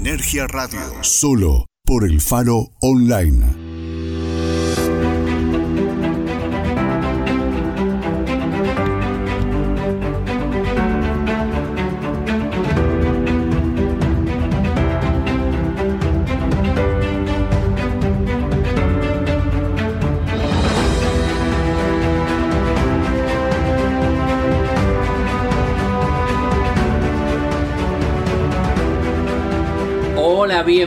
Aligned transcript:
Sinergia 0.00 0.46
Radio. 0.46 0.80
Solo 1.02 1.66
por 1.84 2.04
el 2.04 2.22
Faro 2.22 2.70
Online. 2.80 3.69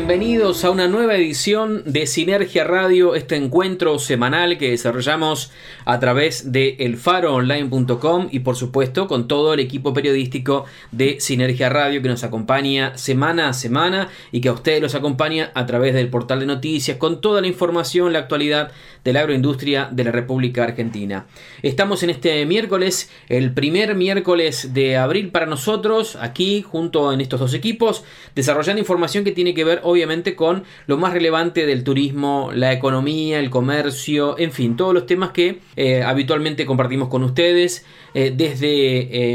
many 0.03 0.32
bienvenidos 0.43 0.65
a 0.65 0.71
una 0.71 0.89
nueva 0.89 1.15
edición 1.15 1.83
de 1.85 2.05
Sinergia 2.05 2.65
Radio, 2.65 3.15
este 3.15 3.37
encuentro 3.37 3.97
semanal 3.97 4.57
que 4.57 4.71
desarrollamos 4.71 5.51
a 5.85 6.01
través 6.01 6.51
de 6.51 6.75
elfaroonline.com 6.79 8.27
y 8.29 8.39
por 8.39 8.57
supuesto 8.57 9.07
con 9.07 9.29
todo 9.29 9.53
el 9.53 9.61
equipo 9.61 9.93
periodístico 9.93 10.65
de 10.91 11.21
Sinergia 11.21 11.69
Radio 11.69 12.01
que 12.01 12.09
nos 12.09 12.25
acompaña 12.25 12.97
semana 12.97 13.47
a 13.47 13.53
semana 13.53 14.09
y 14.33 14.41
que 14.41 14.49
a 14.49 14.53
ustedes 14.53 14.81
los 14.81 14.95
acompaña 14.95 15.49
a 15.53 15.65
través 15.65 15.93
del 15.93 16.09
portal 16.09 16.41
de 16.41 16.45
noticias 16.45 16.97
con 16.97 17.21
toda 17.21 17.39
la 17.39 17.47
información, 17.47 18.11
la 18.11 18.19
actualidad 18.19 18.73
de 19.05 19.13
la 19.13 19.21
agroindustria 19.21 19.89
de 19.91 20.03
la 20.03 20.11
República 20.11 20.63
Argentina. 20.63 21.25
Estamos 21.61 22.03
en 22.03 22.09
este 22.09 22.45
miércoles, 22.45 23.09
el 23.29 23.53
primer 23.53 23.95
miércoles 23.95 24.73
de 24.73 24.97
abril 24.97 25.29
para 25.31 25.45
nosotros, 25.45 26.17
aquí 26.17 26.61
junto 26.61 27.11
en 27.13 27.21
estos 27.21 27.39
dos 27.39 27.53
equipos, 27.53 28.03
desarrollando 28.35 28.79
información 28.79 29.23
que 29.23 29.31
tiene 29.31 29.53
que 29.53 29.63
ver 29.63 29.79
obviamente 29.83 30.32
con 30.35 30.63
lo 30.87 30.97
más 30.97 31.13
relevante 31.13 31.65
del 31.65 31.83
turismo, 31.83 32.51
la 32.53 32.73
economía, 32.73 33.39
el 33.39 33.49
comercio, 33.49 34.37
en 34.37 34.51
fin, 34.51 34.75
todos 34.75 34.93
los 34.93 35.05
temas 35.05 35.31
que 35.31 35.59
eh, 35.75 36.03
habitualmente 36.03 36.65
compartimos 36.65 37.09
con 37.09 37.23
ustedes. 37.23 37.85
Eh, 38.15 38.31
desde 38.35 38.67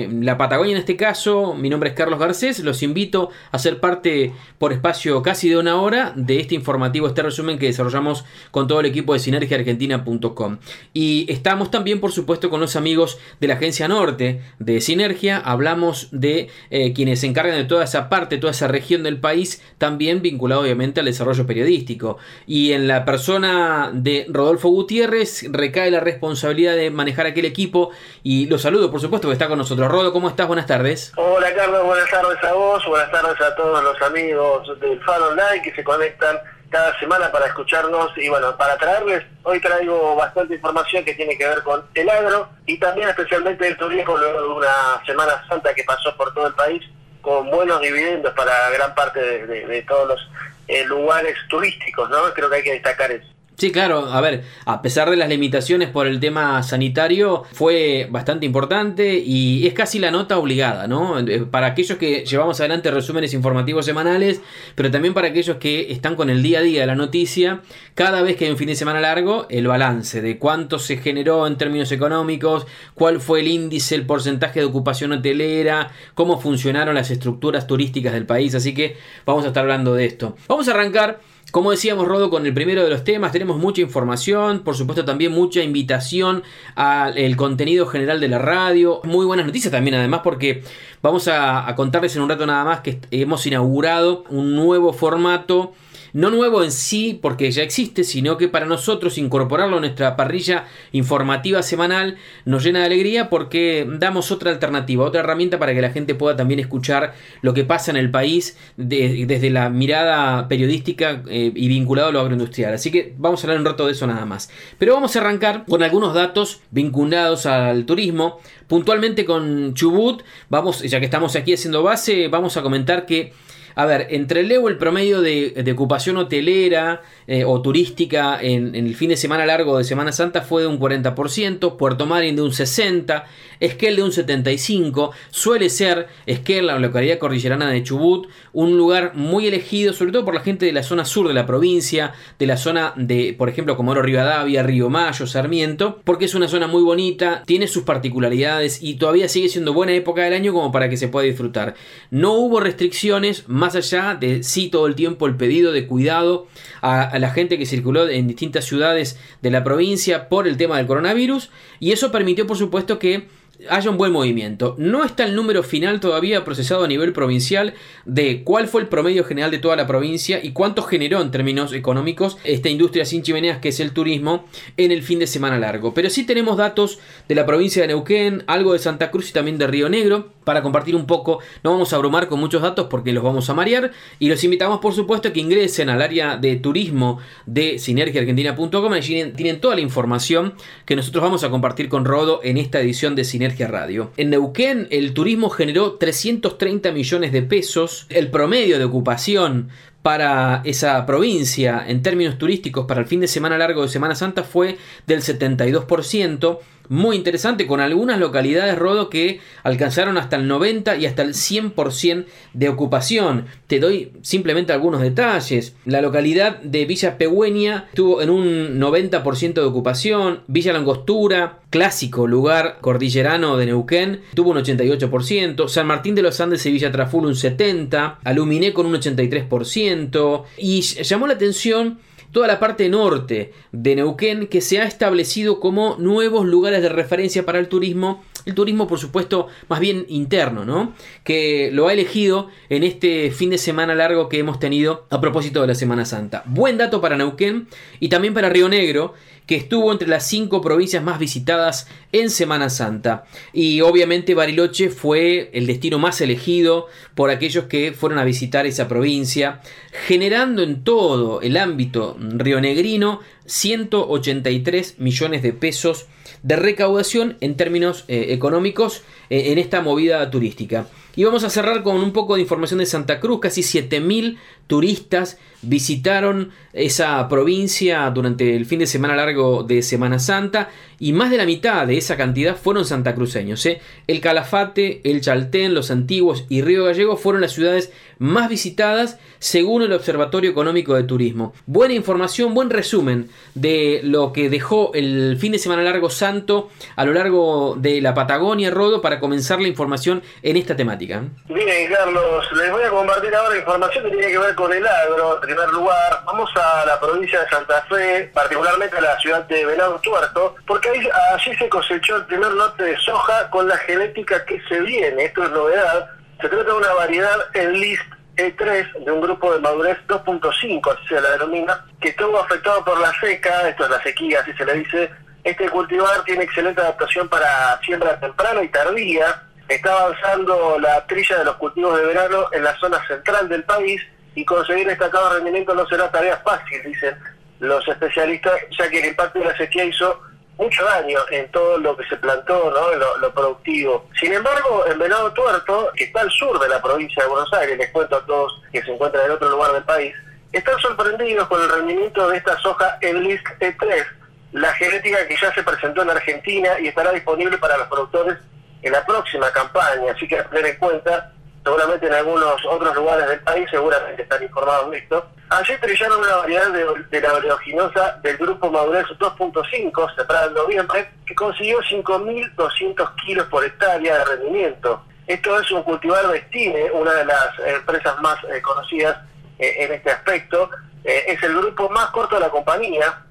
eh, 0.04 0.08
la 0.08 0.38
Patagonia 0.38 0.72
en 0.72 0.78
este 0.78 0.96
caso, 0.96 1.54
mi 1.54 1.68
nombre 1.68 1.90
es 1.90 1.96
Carlos 1.96 2.20
Garcés, 2.20 2.60
los 2.60 2.84
invito 2.84 3.30
a 3.50 3.58
ser 3.58 3.80
parte 3.80 4.32
por 4.58 4.72
espacio 4.72 5.20
casi 5.20 5.48
de 5.48 5.56
una 5.56 5.80
hora 5.80 6.12
de 6.14 6.38
este 6.38 6.54
informativo, 6.54 7.08
este 7.08 7.22
resumen 7.22 7.58
que 7.58 7.66
desarrollamos 7.66 8.24
con 8.52 8.68
todo 8.68 8.78
el 8.78 8.86
equipo 8.86 9.14
de 9.14 9.18
sinergiaargentina.com. 9.18 10.58
Y 10.94 11.26
estamos 11.28 11.72
también, 11.72 11.98
por 11.98 12.12
supuesto, 12.12 12.50
con 12.50 12.60
los 12.60 12.76
amigos 12.76 13.18
de 13.40 13.48
la 13.48 13.54
Agencia 13.54 13.88
Norte 13.88 14.42
de 14.60 14.80
Sinergia, 14.80 15.38
hablamos 15.38 16.08
de 16.12 16.48
quienes 16.94 17.20
se 17.20 17.26
encargan 17.26 17.56
de 17.56 17.64
toda 17.64 17.84
esa 17.84 18.08
parte, 18.08 18.38
toda 18.38 18.52
esa 18.52 18.68
región 18.68 19.02
del 19.02 19.18
país, 19.18 19.60
también 19.78 20.22
vinculado 20.22 20.62
obviamente 20.62 20.87
al 20.96 21.06
desarrollo 21.06 21.46
periodístico. 21.46 22.18
Y 22.46 22.72
en 22.72 22.88
la 22.88 23.04
persona 23.04 23.90
de 23.92 24.26
Rodolfo 24.28 24.68
Gutiérrez 24.68 25.46
recae 25.50 25.90
la 25.90 26.00
responsabilidad 26.00 26.76
de 26.76 26.90
manejar 26.90 27.26
aquel 27.26 27.44
equipo 27.44 27.90
y 28.22 28.46
los 28.46 28.62
saludo 28.62 28.90
por 28.90 29.00
supuesto 29.00 29.28
que 29.28 29.32
está 29.32 29.48
con 29.48 29.58
nosotros. 29.58 29.90
Rodo, 29.90 30.12
¿cómo 30.12 30.28
estás? 30.28 30.46
Buenas 30.46 30.66
tardes. 30.66 31.12
Hola 31.16 31.54
Carlos, 31.54 31.84
buenas 31.84 32.10
tardes 32.10 32.42
a 32.42 32.52
vos, 32.52 32.84
buenas 32.86 33.10
tardes 33.10 33.40
a 33.40 33.54
todos 33.54 33.82
los 33.82 34.02
amigos 34.02 34.80
del 34.80 35.00
Faro 35.04 35.28
Online 35.28 35.62
que 35.62 35.74
se 35.74 35.84
conectan 35.84 36.38
cada 36.70 36.98
semana 36.98 37.32
para 37.32 37.46
escucharnos 37.46 38.10
y 38.16 38.28
bueno, 38.28 38.56
para 38.56 38.76
traerles, 38.76 39.24
hoy 39.42 39.60
traigo 39.60 40.16
bastante 40.16 40.54
información 40.54 41.04
que 41.04 41.14
tiene 41.14 41.36
que 41.36 41.46
ver 41.46 41.62
con 41.62 41.82
el 41.94 42.08
agro 42.08 42.48
y 42.66 42.78
también 42.78 43.08
especialmente 43.08 43.66
el 43.66 43.76
turismo 43.76 44.16
luego 44.16 44.42
de 44.42 44.48
una 44.48 45.02
Semana 45.06 45.44
Santa 45.48 45.74
que 45.74 45.84
pasó 45.84 46.14
por 46.16 46.32
todo 46.34 46.48
el 46.48 46.54
país 46.54 46.82
con 47.28 47.50
buenos 47.50 47.78
dividendos 47.82 48.32
para 48.32 48.70
gran 48.70 48.94
parte 48.94 49.20
de, 49.20 49.82
todos 49.82 50.08
los 50.08 50.30
eh, 50.66 50.82
lugares 50.84 51.36
turísticos, 51.50 52.08
¿no? 52.08 52.32
Creo 52.32 52.48
que 52.48 52.56
hay 52.56 52.62
que 52.62 52.72
destacar 52.72 53.12
eso. 53.12 53.28
Sí, 53.58 53.72
claro, 53.72 54.06
a 54.12 54.20
ver, 54.20 54.44
a 54.66 54.82
pesar 54.82 55.10
de 55.10 55.16
las 55.16 55.28
limitaciones 55.28 55.88
por 55.88 56.06
el 56.06 56.20
tema 56.20 56.62
sanitario, 56.62 57.42
fue 57.54 58.06
bastante 58.08 58.46
importante 58.46 59.18
y 59.18 59.66
es 59.66 59.74
casi 59.74 59.98
la 59.98 60.12
nota 60.12 60.38
obligada, 60.38 60.86
¿no? 60.86 61.18
Eh, 61.18 61.40
para 61.40 61.66
aquellos 61.66 61.98
que 61.98 62.24
llevamos 62.24 62.60
adelante 62.60 62.88
resúmenes 62.92 63.34
informativos 63.34 63.84
semanales, 63.84 64.40
pero 64.76 64.92
también 64.92 65.12
para 65.12 65.26
aquellos 65.26 65.56
que 65.56 65.90
están 65.90 66.14
con 66.14 66.30
el 66.30 66.40
día 66.40 66.60
a 66.60 66.62
día 66.62 66.82
de 66.82 66.86
la 66.86 66.94
noticia, 66.94 67.62
cada 67.96 68.22
vez 68.22 68.36
que 68.36 68.44
hay 68.44 68.52
un 68.52 68.58
fin 68.58 68.68
de 68.68 68.76
semana 68.76 69.00
largo, 69.00 69.48
el 69.50 69.66
balance 69.66 70.22
de 70.22 70.38
cuánto 70.38 70.78
se 70.78 70.98
generó 70.98 71.44
en 71.48 71.58
términos 71.58 71.90
económicos, 71.90 72.64
cuál 72.94 73.20
fue 73.20 73.40
el 73.40 73.48
índice, 73.48 73.96
el 73.96 74.06
porcentaje 74.06 74.60
de 74.60 74.66
ocupación 74.66 75.10
hotelera, 75.10 75.90
cómo 76.14 76.40
funcionaron 76.40 76.94
las 76.94 77.10
estructuras 77.10 77.66
turísticas 77.66 78.12
del 78.12 78.24
país, 78.24 78.54
así 78.54 78.72
que 78.72 78.96
vamos 79.26 79.44
a 79.44 79.48
estar 79.48 79.62
hablando 79.62 79.94
de 79.94 80.04
esto. 80.04 80.36
Vamos 80.46 80.68
a 80.68 80.70
arrancar 80.70 81.18
como 81.50 81.70
decíamos, 81.70 82.06
Rodo, 82.06 82.28
con 82.28 82.44
el 82.44 82.52
primero 82.52 82.84
de 82.84 82.90
los 82.90 83.04
temas, 83.04 83.32
tenemos 83.32 83.56
mucha 83.58 83.80
información, 83.80 84.60
por 84.60 84.76
supuesto 84.76 85.04
también 85.04 85.32
mucha 85.32 85.62
invitación 85.62 86.42
al 86.74 87.36
contenido 87.36 87.86
general 87.86 88.20
de 88.20 88.28
la 88.28 88.38
radio. 88.38 89.00
Muy 89.04 89.24
buenas 89.24 89.46
noticias 89.46 89.72
también, 89.72 89.94
además, 89.94 90.20
porque 90.22 90.62
vamos 91.00 91.26
a, 91.28 91.72
contarles 91.74 92.14
en 92.16 92.22
un 92.22 92.28
rato 92.28 92.46
nada 92.46 92.64
más 92.64 92.80
que 92.80 93.00
hemos 93.10 93.46
inaugurado 93.46 94.24
un 94.28 94.54
nuevo 94.56 94.92
formato 94.92 95.72
no 96.12 96.30
nuevo 96.30 96.62
en 96.64 96.72
sí 96.72 97.18
porque 97.20 97.50
ya 97.50 97.62
existe, 97.62 98.04
sino 98.04 98.36
que 98.36 98.48
para 98.48 98.66
nosotros 98.66 99.18
incorporarlo 99.18 99.78
a 99.78 99.80
nuestra 99.80 100.16
parrilla 100.16 100.66
informativa 100.92 101.62
semanal 101.62 102.16
nos 102.44 102.64
llena 102.64 102.80
de 102.80 102.86
alegría 102.86 103.30
porque 103.30 103.86
damos 103.98 104.30
otra 104.30 104.50
alternativa, 104.50 105.04
otra 105.04 105.20
herramienta 105.20 105.58
para 105.58 105.74
que 105.74 105.82
la 105.82 105.90
gente 105.90 106.14
pueda 106.14 106.36
también 106.36 106.60
escuchar 106.60 107.14
lo 107.42 107.54
que 107.54 107.64
pasa 107.64 107.90
en 107.90 107.96
el 107.96 108.10
país 108.10 108.56
desde 108.76 109.50
la 109.50 109.70
mirada 109.70 110.48
periodística 110.48 111.22
eh, 111.28 111.52
y 111.54 111.68
vinculado 111.68 112.08
a 112.08 112.12
lo 112.12 112.20
agroindustrial. 112.20 112.74
Así 112.74 112.90
que 112.90 113.14
vamos 113.18 113.42
a 113.42 113.46
hablar 113.46 113.60
un 113.60 113.66
rato 113.66 113.86
de 113.86 113.92
eso 113.92 114.06
nada 114.06 114.24
más. 114.24 114.50
Pero 114.78 114.94
vamos 114.94 115.14
a 115.16 115.20
arrancar 115.20 115.64
con 115.66 115.82
algunos 115.82 116.14
datos 116.14 116.60
vinculados 116.70 117.46
al 117.46 117.86
turismo. 117.86 118.40
Puntualmente 118.66 119.24
con 119.24 119.74
Chubut, 119.74 120.22
vamos, 120.48 120.82
ya 120.82 120.98
que 120.98 121.06
estamos 121.06 121.36
aquí 121.36 121.54
haciendo 121.54 121.82
base, 121.82 122.28
vamos 122.28 122.56
a 122.56 122.62
comentar 122.62 123.06
que 123.06 123.32
a 123.78 123.86
ver, 123.86 124.08
entre 124.10 124.42
Leo 124.42 124.68
el 124.68 124.76
promedio 124.76 125.20
de, 125.20 125.72
ocupación 125.72 126.16
hotelera 126.16 127.02
eh, 127.28 127.44
o 127.44 127.62
turística 127.62 128.40
en, 128.42 128.74
el 128.74 128.96
fin 128.96 129.10
de 129.10 129.16
semana 129.16 129.46
largo 129.46 129.78
de 129.78 129.84
Semana 129.84 130.10
Santa 130.10 130.42
fue 130.42 130.62
de 130.62 130.68
un 130.68 130.80
40%, 130.80 131.76
Puerto 131.76 132.06
Madryn 132.06 132.34
de 132.34 132.42
un 132.42 132.50
60%, 132.50 133.22
Esquel 133.60 133.96
de 133.96 134.02
un 134.02 134.10
75%, 134.10 135.10
suele 135.30 135.68
ser 135.68 136.08
Esquel, 136.26 136.66
la 136.66 136.78
localidad 136.78 137.18
cordillerana 137.18 137.70
de 137.70 137.82
Chubut, 137.82 138.28
un 138.52 138.76
lugar 138.76 139.12
muy 139.14 139.46
elegido, 139.46 139.92
sobre 139.92 140.12
todo 140.12 140.24
por 140.24 140.34
la 140.34 140.40
gente 140.40 140.66
de 140.66 140.72
la 140.72 140.82
zona 140.82 141.04
sur 141.04 141.28
de 141.28 141.34
la 141.34 141.46
provincia, 141.46 142.14
de 142.38 142.46
la 142.46 142.56
zona 142.56 142.92
de, 142.96 143.34
por 143.36 143.48
ejemplo, 143.48 143.76
Comodoro 143.76 144.02
Rivadavia, 144.02 144.62
Río 144.62 144.90
Mayo, 144.90 145.26
Sarmiento, 145.26 146.00
porque 146.04 146.26
es 146.26 146.34
una 146.34 146.48
zona 146.48 146.66
muy 146.66 146.82
bonita, 146.82 147.42
tiene 147.46 147.66
sus 147.66 147.82
particularidades 147.82 148.82
y 148.82 148.94
todavía 148.94 149.28
sigue 149.28 149.48
siendo 149.48 149.72
buena 149.72 149.92
época 149.92 150.22
del 150.22 150.34
año 150.34 150.52
como 150.52 150.72
para 150.72 150.88
que 150.88 150.96
se 150.96 151.08
pueda 151.08 151.26
disfrutar. 151.26 151.74
No 152.10 152.34
hubo 152.34 152.60
restricciones, 152.60 153.48
más 153.48 153.68
más 153.68 153.76
allá 153.76 154.16
de 154.18 154.42
sí 154.44 154.70
todo 154.70 154.86
el 154.86 154.94
tiempo 154.94 155.26
el 155.26 155.36
pedido 155.36 155.72
de 155.72 155.86
cuidado 155.86 156.46
a, 156.80 157.17
la 157.18 157.30
gente 157.30 157.58
que 157.58 157.66
circuló 157.66 158.08
en 158.08 158.26
distintas 158.26 158.64
ciudades 158.64 159.18
de 159.42 159.50
la 159.50 159.64
provincia 159.64 160.28
por 160.28 160.46
el 160.46 160.56
tema 160.56 160.76
del 160.76 160.86
coronavirus. 160.86 161.50
Y 161.80 161.92
eso 161.92 162.12
permitió 162.12 162.46
por 162.46 162.56
supuesto 162.56 162.98
que 162.98 163.28
haya 163.68 163.90
un 163.90 163.98
buen 163.98 164.12
movimiento. 164.12 164.76
No 164.78 165.04
está 165.04 165.24
el 165.24 165.34
número 165.34 165.62
final 165.62 166.00
todavía 166.00 166.44
procesado 166.44 166.84
a 166.84 166.88
nivel 166.88 167.12
provincial 167.12 167.74
de 168.04 168.44
cuál 168.44 168.68
fue 168.68 168.82
el 168.82 168.88
promedio 168.88 169.24
general 169.24 169.50
de 169.50 169.58
toda 169.58 169.76
la 169.76 169.86
provincia 169.86 170.40
y 170.42 170.52
cuánto 170.52 170.82
generó 170.82 171.20
en 171.20 171.30
términos 171.30 171.72
económicos 171.72 172.38
esta 172.44 172.68
industria 172.68 173.04
sin 173.04 173.22
chimeneas 173.22 173.58
que 173.58 173.70
es 173.70 173.80
el 173.80 173.92
turismo 173.92 174.44
en 174.76 174.92
el 174.92 175.02
fin 175.02 175.18
de 175.18 175.26
semana 175.26 175.58
largo. 175.58 175.92
Pero 175.92 176.08
sí 176.10 176.24
tenemos 176.24 176.56
datos 176.56 177.00
de 177.28 177.34
la 177.34 177.46
provincia 177.46 177.82
de 177.82 177.88
Neuquén, 177.88 178.44
algo 178.46 178.72
de 178.72 178.78
Santa 178.78 179.10
Cruz 179.10 179.30
y 179.30 179.32
también 179.32 179.58
de 179.58 179.66
Río 179.66 179.88
Negro 179.88 180.32
para 180.44 180.62
compartir 180.62 180.94
un 180.94 181.06
poco. 181.06 181.40
No 181.64 181.72
vamos 181.72 181.92
a 181.92 181.96
abrumar 181.96 182.28
con 182.28 182.38
muchos 182.38 182.62
datos 182.62 182.86
porque 182.88 183.12
los 183.12 183.24
vamos 183.24 183.50
a 183.50 183.54
marear 183.54 183.90
y 184.18 184.28
los 184.28 184.42
invitamos 184.44 184.78
por 184.78 184.94
supuesto 184.94 185.32
que 185.32 185.40
ingresen 185.40 185.90
al 185.90 186.00
área 186.00 186.36
de 186.36 186.56
turismo 186.56 187.18
de 187.46 187.78
sinergiaargentina.com. 187.78 188.92
Allí 188.92 189.32
tienen 189.32 189.60
toda 189.60 189.74
la 189.74 189.80
información 189.80 190.54
que 190.86 190.96
nosotros 190.96 191.22
vamos 191.22 191.42
a 191.42 191.50
compartir 191.50 191.88
con 191.88 192.04
Rodo 192.04 192.40
en 192.44 192.56
esta 192.56 192.80
edición 192.80 193.14
de 193.16 193.24
Sinergia 193.24 193.47
Radio. 193.56 194.12
En 194.16 194.30
Neuquén 194.30 194.86
el 194.90 195.14
turismo 195.14 195.50
generó 195.50 195.92
330 195.92 196.92
millones 196.92 197.32
de 197.32 197.42
pesos, 197.42 198.06
el 198.10 198.30
promedio 198.30 198.78
de 198.78 198.84
ocupación 198.84 199.68
para 200.02 200.62
esa 200.64 201.04
provincia 201.06 201.84
en 201.86 202.02
términos 202.02 202.38
turísticos 202.38 202.86
para 202.86 203.00
el 203.00 203.06
fin 203.06 203.20
de 203.20 203.28
semana 203.28 203.58
largo 203.58 203.82
de 203.82 203.88
Semana 203.88 204.14
Santa 204.14 204.42
fue 204.44 204.78
del 205.06 205.20
72%, 205.20 206.58
muy 206.88 207.16
interesante, 207.16 207.66
con 207.66 207.80
algunas 207.80 208.18
localidades, 208.18 208.76
Rodo, 208.76 209.10
que 209.10 209.40
alcanzaron 209.62 210.16
hasta 210.16 210.36
el 210.36 210.48
90 210.48 210.96
y 210.96 211.06
hasta 211.06 211.22
el 211.22 211.34
100% 211.34 212.26
de 212.54 212.68
ocupación. 212.68 213.46
Te 213.66 213.80
doy 213.80 214.12
simplemente 214.22 214.72
algunos 214.72 215.00
detalles. 215.00 215.74
La 215.84 216.00
localidad 216.00 216.60
de 216.60 216.84
Villa 216.86 217.18
Pegüeña 217.18 217.86
estuvo 217.88 218.22
en 218.22 218.30
un 218.30 218.80
90% 218.80 219.54
de 219.54 219.60
ocupación. 219.60 220.40
Villa 220.46 220.72
Langostura, 220.72 221.60
clásico 221.70 222.26
lugar 222.26 222.78
cordillerano 222.80 223.56
de 223.56 223.66
Neuquén, 223.66 224.20
tuvo 224.34 224.50
un 224.50 224.58
88%. 224.58 225.68
San 225.68 225.86
Martín 225.86 226.14
de 226.14 226.22
los 226.22 226.40
Andes 226.40 226.64
y 226.66 226.72
Villa 226.72 226.92
Traful 226.92 227.26
un 227.26 227.34
70%. 227.34 228.16
Aluminé 228.24 228.72
con 228.72 228.86
un 228.86 228.94
83%. 228.94 230.44
Y 230.58 230.80
llamó 230.80 231.26
la 231.26 231.34
atención 231.34 231.98
toda 232.32 232.46
la 232.46 232.58
parte 232.58 232.88
norte 232.88 233.52
de 233.72 233.96
Neuquén 233.96 234.46
que 234.46 234.60
se 234.60 234.80
ha 234.80 234.84
establecido 234.84 235.60
como 235.60 235.96
nuevos 235.98 236.46
lugares 236.46 236.82
de 236.82 236.88
referencia 236.88 237.44
para 237.44 237.58
el 237.58 237.68
turismo. 237.68 238.22
El 238.44 238.54
turismo, 238.54 238.86
por 238.86 238.98
supuesto, 238.98 239.48
más 239.68 239.80
bien 239.80 240.06
interno, 240.08 240.64
¿no? 240.64 240.94
Que 241.24 241.70
lo 241.72 241.88
ha 241.88 241.92
elegido 241.92 242.48
en 242.70 242.82
este 242.82 243.30
fin 243.30 243.50
de 243.50 243.58
semana 243.58 243.94
largo 243.94 244.28
que 244.28 244.38
hemos 244.38 244.58
tenido 244.58 245.06
a 245.10 245.20
propósito 245.20 245.60
de 245.60 245.66
la 245.66 245.74
Semana 245.74 246.04
Santa. 246.04 246.42
Buen 246.46 246.78
dato 246.78 247.00
para 247.00 247.16
Neuquén 247.16 247.68
y 248.00 248.08
también 248.08 248.32
para 248.32 248.48
Río 248.48 248.68
Negro, 248.68 249.14
que 249.48 249.56
estuvo 249.56 249.90
entre 249.90 250.08
las 250.08 250.28
cinco 250.28 250.60
provincias 250.60 251.02
más 251.02 251.18
visitadas 251.18 251.88
en 252.12 252.28
Semana 252.28 252.68
Santa. 252.68 253.24
Y 253.54 253.80
obviamente 253.80 254.34
Bariloche 254.34 254.90
fue 254.90 255.50
el 255.54 255.66
destino 255.66 255.98
más 255.98 256.20
elegido 256.20 256.86
por 257.14 257.30
aquellos 257.30 257.64
que 257.64 257.92
fueron 257.92 258.18
a 258.18 258.24
visitar 258.24 258.66
esa 258.66 258.88
provincia, 258.88 259.62
generando 260.06 260.62
en 260.62 260.84
todo 260.84 261.40
el 261.40 261.56
ámbito 261.56 262.18
rionegrino 262.20 263.20
183 263.46 264.98
millones 264.98 265.42
de 265.42 265.54
pesos 265.54 266.06
de 266.42 266.56
recaudación 266.56 267.38
en 267.40 267.56
términos 267.56 268.04
eh, 268.08 268.26
económicos 268.28 269.02
eh, 269.30 269.52
en 269.52 269.58
esta 269.58 269.80
movida 269.80 270.30
turística. 270.30 270.86
Y 271.16 271.24
vamos 271.24 271.42
a 271.42 271.50
cerrar 271.50 271.82
con 271.82 271.96
un 271.96 272.12
poco 272.12 272.36
de 272.36 272.42
información 272.42 272.78
de 272.78 272.86
Santa 272.86 273.18
Cruz. 273.18 273.40
Casi 273.40 273.62
7.000 273.62 274.36
turistas 274.68 275.38
visitaron 275.62 276.52
esa 276.72 277.28
provincia 277.28 278.08
durante 278.10 278.54
el 278.54 278.66
fin 278.66 278.78
de 278.78 278.86
semana 278.86 279.16
largo 279.16 279.62
de 279.62 279.82
Semana 279.82 280.18
Santa 280.18 280.68
y 281.00 281.12
más 281.12 281.30
de 281.30 281.36
la 281.36 281.46
mitad 281.46 281.86
de 281.86 281.96
esa 281.96 282.16
cantidad 282.16 282.56
fueron 282.56 282.84
santacruceños. 282.84 283.64
¿eh? 283.66 283.80
El 284.06 284.20
Calafate, 284.20 285.00
el 285.04 285.20
Chaltén, 285.20 285.74
Los 285.74 285.90
Antiguos 285.90 286.44
y 286.48 286.62
Río 286.62 286.84
Gallego 286.84 287.16
fueron 287.16 287.40
las 287.40 287.52
ciudades 287.52 287.92
más 288.18 288.48
visitadas 288.48 289.18
según 289.38 289.82
el 289.82 289.92
Observatorio 289.92 290.50
Económico 290.50 290.94
de 290.94 291.04
Turismo. 291.04 291.54
Buena 291.66 291.94
información, 291.94 292.54
buen 292.54 292.70
resumen 292.70 293.30
de 293.54 294.00
lo 294.02 294.32
que 294.32 294.50
dejó 294.50 294.92
el 294.94 295.36
fin 295.38 295.52
de 295.52 295.58
semana 295.58 295.82
largo 295.82 296.10
santo 296.10 296.70
a 296.96 297.04
lo 297.04 297.12
largo 297.12 297.76
de 297.78 298.00
la 298.00 298.14
Patagonia, 298.14 298.70
Rodo, 298.70 299.00
para 299.00 299.20
comenzar 299.20 299.60
la 299.60 299.68
información 299.68 300.22
en 300.42 300.56
esta 300.56 300.74
temática. 300.74 301.22
Bien, 301.48 301.92
Carlos, 301.92 302.44
les 302.56 302.72
voy 302.72 302.82
a 302.82 302.90
compartir 302.90 303.34
ahora 303.34 303.56
información 303.56 304.04
que 304.04 304.10
tiene 304.10 304.28
que 304.28 304.38
ver 304.38 304.54
con 304.54 304.72
el 304.72 304.84
agro. 304.86 305.40
Primer 305.48 305.70
lugar, 305.70 306.24
vamos 306.26 306.50
a 306.56 306.84
la 306.84 307.00
provincia 307.00 307.40
de 307.40 307.48
Santa 307.48 307.80
Fe, 307.88 308.30
particularmente 308.34 308.98
a 308.98 309.00
la 309.00 309.18
ciudad 309.18 309.46
de 309.46 309.64
Venado 309.64 309.98
Tuerto, 310.00 310.56
porque 310.66 310.90
ahí, 310.90 311.08
allí 311.32 311.56
se 311.56 311.70
cosechó 311.70 312.16
el 312.16 312.26
primer 312.26 312.52
lote 312.52 312.82
de 312.82 312.98
soja 312.98 313.48
con 313.48 313.66
la 313.66 313.78
genética 313.78 314.44
que 314.44 314.60
se 314.68 314.78
viene. 314.82 315.24
Esto 315.24 315.44
es 315.44 315.50
novedad. 315.50 316.10
Se 316.38 316.50
trata 316.50 316.64
de 316.64 316.72
una 316.74 316.92
variedad 316.92 317.38
en 317.54 317.72
list 317.80 318.02
E3 318.36 319.04
de 319.06 319.10
un 319.10 319.22
grupo 319.22 319.54
de 319.54 319.60
madurez 319.60 319.96
2.5, 320.06 320.92
así 320.94 321.08
se 321.08 321.18
la 321.18 321.30
denomina, 321.30 321.82
que 321.98 322.10
estuvo 322.10 322.38
afectado 322.38 322.84
por 322.84 323.00
la 323.00 323.10
seca, 323.18 323.70
esto 323.70 323.84
es 323.84 323.90
la 323.90 324.02
sequía, 324.02 324.40
así 324.40 324.52
se 324.52 324.66
le 324.66 324.74
dice. 324.74 325.10
Este 325.44 325.70
cultivar 325.70 326.24
tiene 326.24 326.44
excelente 326.44 326.82
adaptación 326.82 327.26
para 327.26 327.80
siembra 327.86 328.20
temprana 328.20 328.62
y 328.62 328.68
tardía. 328.68 329.44
Está 329.66 329.98
avanzando 329.98 330.78
la 330.78 331.06
trilla 331.06 331.38
de 331.38 331.46
los 331.46 331.56
cultivos 331.56 331.98
de 331.98 332.04
verano 332.04 332.48
en 332.52 332.64
la 332.64 332.78
zona 332.78 333.02
central 333.06 333.48
del 333.48 333.64
país 333.64 334.02
y 334.38 334.44
conseguir 334.44 334.86
destacado 334.86 335.34
rendimiento 335.34 335.74
no 335.74 335.84
será 335.88 336.08
tarea 336.12 336.36
fácil, 336.44 336.80
dicen 336.84 337.18
los 337.58 337.86
especialistas, 337.88 338.54
ya 338.78 338.88
que 338.88 339.00
el 339.00 339.06
impacto 339.06 339.40
de 339.40 339.46
la 339.46 339.56
sequía 339.56 339.84
hizo 339.84 340.20
mucho 340.56 340.84
daño 340.84 341.18
en 341.32 341.50
todo 341.50 341.76
lo 341.78 341.96
que 341.96 342.06
se 342.06 342.16
plantó, 342.18 342.70
¿no? 342.70 342.92
en 342.92 343.00
lo, 343.20 343.34
productivo. 343.34 344.08
Sin 344.20 344.32
embargo, 344.32 344.84
en 344.86 344.96
Venado 344.96 345.32
Tuerto, 345.32 345.90
que 345.96 346.04
está 346.04 346.20
al 346.20 346.30
sur 346.30 346.56
de 346.60 346.68
la 346.68 346.80
provincia 346.80 347.24
de 347.24 347.28
Buenos 347.28 347.52
Aires, 347.52 347.76
les 347.78 347.90
cuento 347.90 348.14
a 348.14 348.26
todos 348.26 348.62
que 348.70 348.80
se 348.80 348.92
encuentran 348.92 349.24
en 349.24 349.32
otro 349.32 349.48
lugar 349.48 349.72
del 349.72 349.82
país, 349.82 350.14
están 350.52 350.78
sorprendidos 350.78 351.48
con 351.48 351.60
el 351.60 351.68
rendimiento 351.68 352.28
de 352.28 352.36
esta 352.36 352.56
soja 352.58 352.96
en 353.00 353.24
LISC 353.24 353.58
E3, 353.58 354.06
la 354.52 354.72
genética 354.74 355.26
que 355.26 355.36
ya 355.36 355.52
se 355.52 355.64
presentó 355.64 356.02
en 356.02 356.10
Argentina 356.10 356.78
y 356.78 356.86
estará 356.86 357.10
disponible 357.10 357.58
para 357.58 357.76
los 357.76 357.88
productores 357.88 358.38
en 358.82 358.92
la 358.92 359.04
próxima 359.04 359.50
campaña. 359.50 360.12
Así 360.12 360.28
que 360.28 360.38
a 360.38 360.48
tener 360.48 360.66
en 360.66 360.76
cuenta, 360.76 361.32
seguramente 361.68 362.06
en 362.06 362.14
algunos 362.14 362.54
otros 362.66 362.96
lugares 362.96 363.28
del 363.28 363.40
país 363.40 363.68
seguramente 363.70 364.22
están 364.22 364.42
informados 364.42 364.90
de 364.90 364.98
esto 364.98 365.30
Ayer 365.50 365.80
trillaron 365.80 366.20
una 366.20 366.36
variedad 366.36 366.70
de, 367.10 367.20
la 367.22 367.32
oleaginosa 367.32 368.18
del 368.22 368.36
grupo 368.36 368.70
Madurez 368.70 369.06
2.5, 369.18 370.14
separada 370.14 370.48
en 370.48 370.54
noviembre, 370.54 371.10
que 371.24 371.34
consiguió 371.34 371.78
5.200 371.80 373.14
kilos 373.24 373.46
por 373.46 373.64
hectárea 373.64 374.18
de 374.18 374.24
rendimiento. 374.26 375.02
Esto 375.26 375.58
es 375.58 375.70
un 375.70 375.82
cultivar 375.84 376.28
de 376.28 376.42
Stine, 376.42 376.90
una 376.90 377.14
de 377.14 377.24
las 377.24 377.48
empresas 377.64 378.20
más 378.20 378.36
eh, 378.44 378.60
conocidas 378.60 379.16
eh, 379.58 379.74
en 379.78 379.92
este 379.94 380.10
aspecto. 380.10 380.68
Eh, 381.02 381.24
es 381.28 381.42
el 381.42 381.56
grupo 381.56 381.88
más 381.88 382.10
corto 382.10 382.34
de 382.34 382.42
la 382.42 382.50
compañía. 382.50 383.24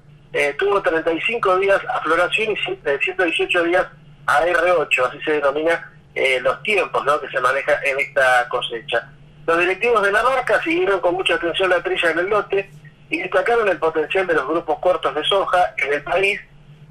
tuvo 0.58 0.82
35 0.82 1.56
días 1.58 1.80
a 1.88 2.00
floración 2.00 2.50
y 2.50 2.56
118 2.56 3.62
días 3.62 3.86
a 4.26 4.44
R8, 4.44 5.06
así 5.06 5.20
se 5.24 5.32
denomina 5.32 5.88
los 6.40 6.62
tiempos 6.62 7.04
que 7.20 7.28
se 7.28 7.40
maneja 7.40 7.78
en 7.84 7.98
esta 8.00 8.48
cosecha. 8.48 9.10
Los 9.46 9.58
directivos 9.58 10.02
de 10.02 10.12
la 10.12 10.22
marca 10.22 10.62
siguieron 10.62 11.00
con 11.00 11.14
mucha 11.14 11.34
atención 11.34 11.70
la 11.70 11.82
trilla 11.82 12.10
en 12.10 12.18
el 12.18 12.28
lote 12.28 12.70
y 13.10 13.18
destacaron 13.18 13.68
el 13.68 13.78
potencial 13.78 14.26
de 14.26 14.34
los 14.34 14.46
grupos 14.46 14.78
cortos 14.80 15.14
de 15.14 15.24
soja 15.24 15.74
en 15.78 15.92
el 15.92 16.02
país 16.02 16.40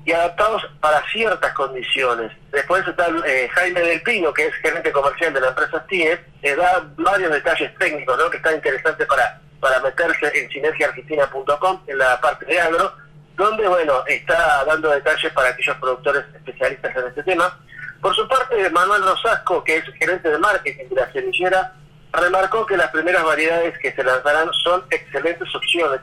y 0.06 0.12
adaptados 0.14 0.66
para 0.80 1.04
ciertas 1.12 1.54
condiciones. 1.54 2.32
Después 2.52 2.88
está 2.88 3.08
eh, 3.26 3.50
Jaime 3.54 3.82
Del 3.82 4.02
Pino, 4.02 4.34
que 4.34 4.48
es 4.48 4.56
gerente 4.56 4.92
comercial 4.92 5.34
de 5.34 5.42
la 5.42 5.50
empresa 5.50 5.86
TIE, 5.86 6.18
que 6.42 6.56
da 6.56 6.84
varios 6.96 7.30
detalles 7.30 7.78
técnicos 7.78 8.18
¿no? 8.18 8.30
que 8.30 8.38
están 8.38 8.56
interesantes 8.56 9.06
para, 9.06 9.42
para 9.60 9.82
meterse 9.82 10.32
en 10.34 10.50
sinergiaargentina.com 10.50 11.82
en 11.88 11.98
la 11.98 12.20
parte 12.22 12.46
de 12.46 12.60
agro, 12.60 12.94
donde 13.36 13.68
bueno 13.68 14.04
está 14.08 14.64
dando 14.66 14.90
detalles 14.92 15.32
para 15.34 15.50
aquellos 15.50 15.76
productores 15.76 16.24
especialistas 16.34 16.96
en 16.96 17.08
este 17.08 17.24
tema. 17.24 17.60
Por 18.02 18.16
su 18.16 18.28
parte, 18.28 18.70
Manuel 18.70 19.04
Rosasco, 19.04 19.64
que 19.64 19.78
es 19.78 19.84
gerente 20.00 20.30
de 20.30 20.38
marketing 20.38 20.90
de 20.90 20.96
la 20.96 21.12
semillera, 21.12 21.74
remarcó 22.12 22.66
que 22.66 22.78
las 22.78 22.92
primeras 22.92 23.24
variedades 23.24 23.78
que 23.80 23.92
se 23.94 24.04
lanzarán 24.04 24.52
son 24.64 24.84
excelentes 24.90 25.54
opciones 25.54 26.02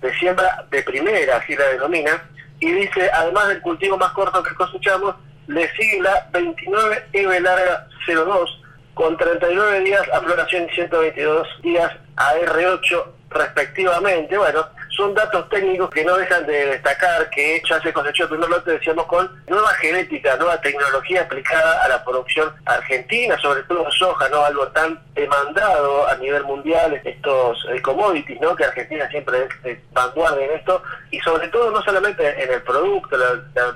de 0.00 0.14
siembra 0.18 0.64
de 0.70 0.82
primera, 0.82 1.36
así 1.36 1.56
la 1.56 1.66
denomina, 1.68 2.22
y 2.60 2.72
dice, 2.72 3.10
además 3.12 3.48
del 3.48 3.60
cultivo 3.60 3.96
más 3.96 4.12
corto 4.12 4.42
que 4.42 4.54
cosechamos, 4.54 5.14
le 5.46 5.70
sigue 5.74 6.00
la 6.00 6.28
29 6.32 7.08
EV 7.12 7.40
larga 7.40 7.86
02, 8.06 8.62
con 8.94 9.16
39 9.16 9.80
días 9.80 10.02
a 10.12 10.20
floración 10.20 10.66
y 10.70 10.74
122 10.74 11.48
días 11.62 11.92
a 12.16 12.34
R8 12.36 13.04
respectivamente. 13.30 14.38
Bueno, 14.38 14.66
son 14.96 15.14
datos 15.14 15.48
técnicos 15.48 15.90
que 15.90 16.04
no 16.04 16.16
dejan 16.16 16.46
de 16.46 16.66
destacar 16.66 17.28
que 17.30 17.62
ya 17.68 17.80
se 17.80 17.92
cosechó 17.92 18.24
el 18.24 18.28
primer 18.30 18.48
lote, 18.48 18.72
decíamos, 18.72 19.06
con 19.06 19.28
nueva 19.48 19.70
genética, 19.74 20.36
nueva 20.36 20.60
tecnología 20.60 21.22
aplicada 21.22 21.84
a 21.84 21.88
la 21.88 22.04
producción 22.04 22.52
argentina, 22.64 23.36
sobre 23.38 23.62
todo 23.64 23.90
soja, 23.90 24.28
¿no? 24.28 24.44
Algo 24.44 24.68
tan 24.68 25.00
demandado 25.14 26.08
a 26.08 26.16
nivel 26.16 26.44
mundial, 26.44 27.00
estos 27.04 27.66
eh, 27.72 27.82
commodities, 27.82 28.40
¿no? 28.40 28.54
Que 28.54 28.64
Argentina 28.64 29.08
siempre 29.08 29.48
es 29.64 29.78
vanguardia 29.92 30.46
en 30.46 30.52
esto, 30.52 30.82
y 31.10 31.18
sobre 31.20 31.48
todo 31.48 31.70
no 31.70 31.82
solamente 31.82 32.42
en 32.42 32.52
el 32.52 32.62
producto, 32.62 33.16
la, 33.16 33.34
la, 33.54 33.72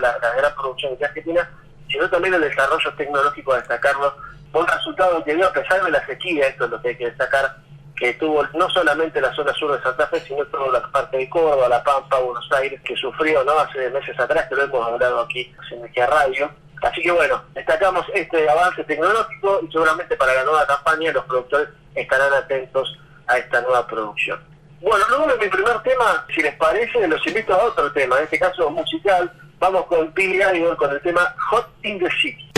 la, 0.00 0.18
la 0.18 0.34
gran 0.36 0.54
producción 0.54 0.98
de 0.98 1.06
Argentina, 1.06 1.50
sino 1.88 2.08
también 2.10 2.34
el 2.34 2.42
desarrollo 2.42 2.92
tecnológico 2.96 3.52
a 3.52 3.58
destacarlo. 3.58 4.14
Un 4.52 4.66
resultado 4.66 5.24
que 5.24 5.34
dio 5.34 5.48
a 5.48 5.52
pesar 5.52 5.82
de 5.84 5.90
la 5.90 6.06
sequía, 6.06 6.46
esto 6.46 6.66
es 6.66 6.70
lo 6.70 6.80
que 6.80 6.88
hay 6.88 6.96
que 6.96 7.06
destacar, 7.06 7.56
que 7.96 8.14
tuvo 8.14 8.44
no 8.54 8.68
solamente 8.70 9.20
la 9.20 9.32
zona 9.34 9.52
sur 9.54 9.76
de 9.76 9.82
Santa 9.82 10.06
Fe, 10.08 10.20
sino 10.20 10.44
toda 10.46 10.80
la 10.80 10.86
parte 10.90 11.16
de 11.16 11.28
Córdoba, 11.28 11.68
La 11.68 11.82
Pampa, 11.82 12.18
Buenos 12.18 12.50
Aires, 12.52 12.80
que 12.82 12.96
sufrió 12.96 13.44
no 13.44 13.58
hace 13.58 13.90
meses 13.90 14.18
atrás, 14.18 14.46
que 14.48 14.56
lo 14.56 14.64
hemos 14.64 14.86
hablado 14.86 15.20
aquí 15.20 15.54
en 15.70 16.06
Radio. 16.06 16.50
Así 16.82 17.00
que 17.02 17.12
bueno, 17.12 17.42
destacamos 17.54 18.04
este 18.14 18.48
avance 18.48 18.84
tecnológico 18.84 19.60
y 19.66 19.72
seguramente 19.72 20.16
para 20.16 20.34
la 20.34 20.44
nueva 20.44 20.66
campaña 20.66 21.12
los 21.12 21.24
productores 21.24 21.68
estarán 21.94 22.32
atentos 22.34 22.98
a 23.26 23.38
esta 23.38 23.60
nueva 23.62 23.86
producción. 23.86 24.38
Bueno, 24.80 25.04
luego 25.08 25.28
de 25.28 25.44
mi 25.44 25.48
primer 25.48 25.80
tema, 25.82 26.26
si 26.34 26.42
les 26.42 26.54
parece, 26.56 27.08
los 27.08 27.26
invito 27.26 27.54
a 27.54 27.64
otro 27.64 27.90
tema, 27.92 28.18
en 28.18 28.24
este 28.24 28.38
caso 28.38 28.68
musical, 28.70 29.32
Vamos 29.64 29.86
con 29.86 30.12
Billy 30.12 30.42
Idol 30.42 30.76
con 30.76 30.90
el 30.90 31.00
tema 31.00 31.34
Hot 31.50 31.66
in 31.84 31.98
the 31.98 32.10
City. 32.20 32.53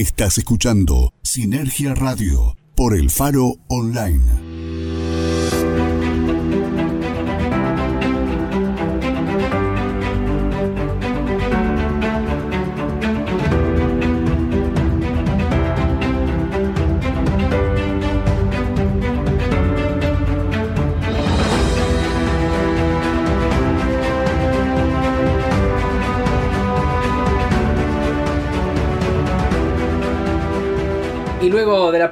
Estás 0.00 0.38
escuchando 0.38 1.12
Sinergia 1.22 1.94
Radio 1.94 2.56
por 2.74 2.94
el 2.94 3.10
Faro 3.10 3.56
Online. 3.68 4.49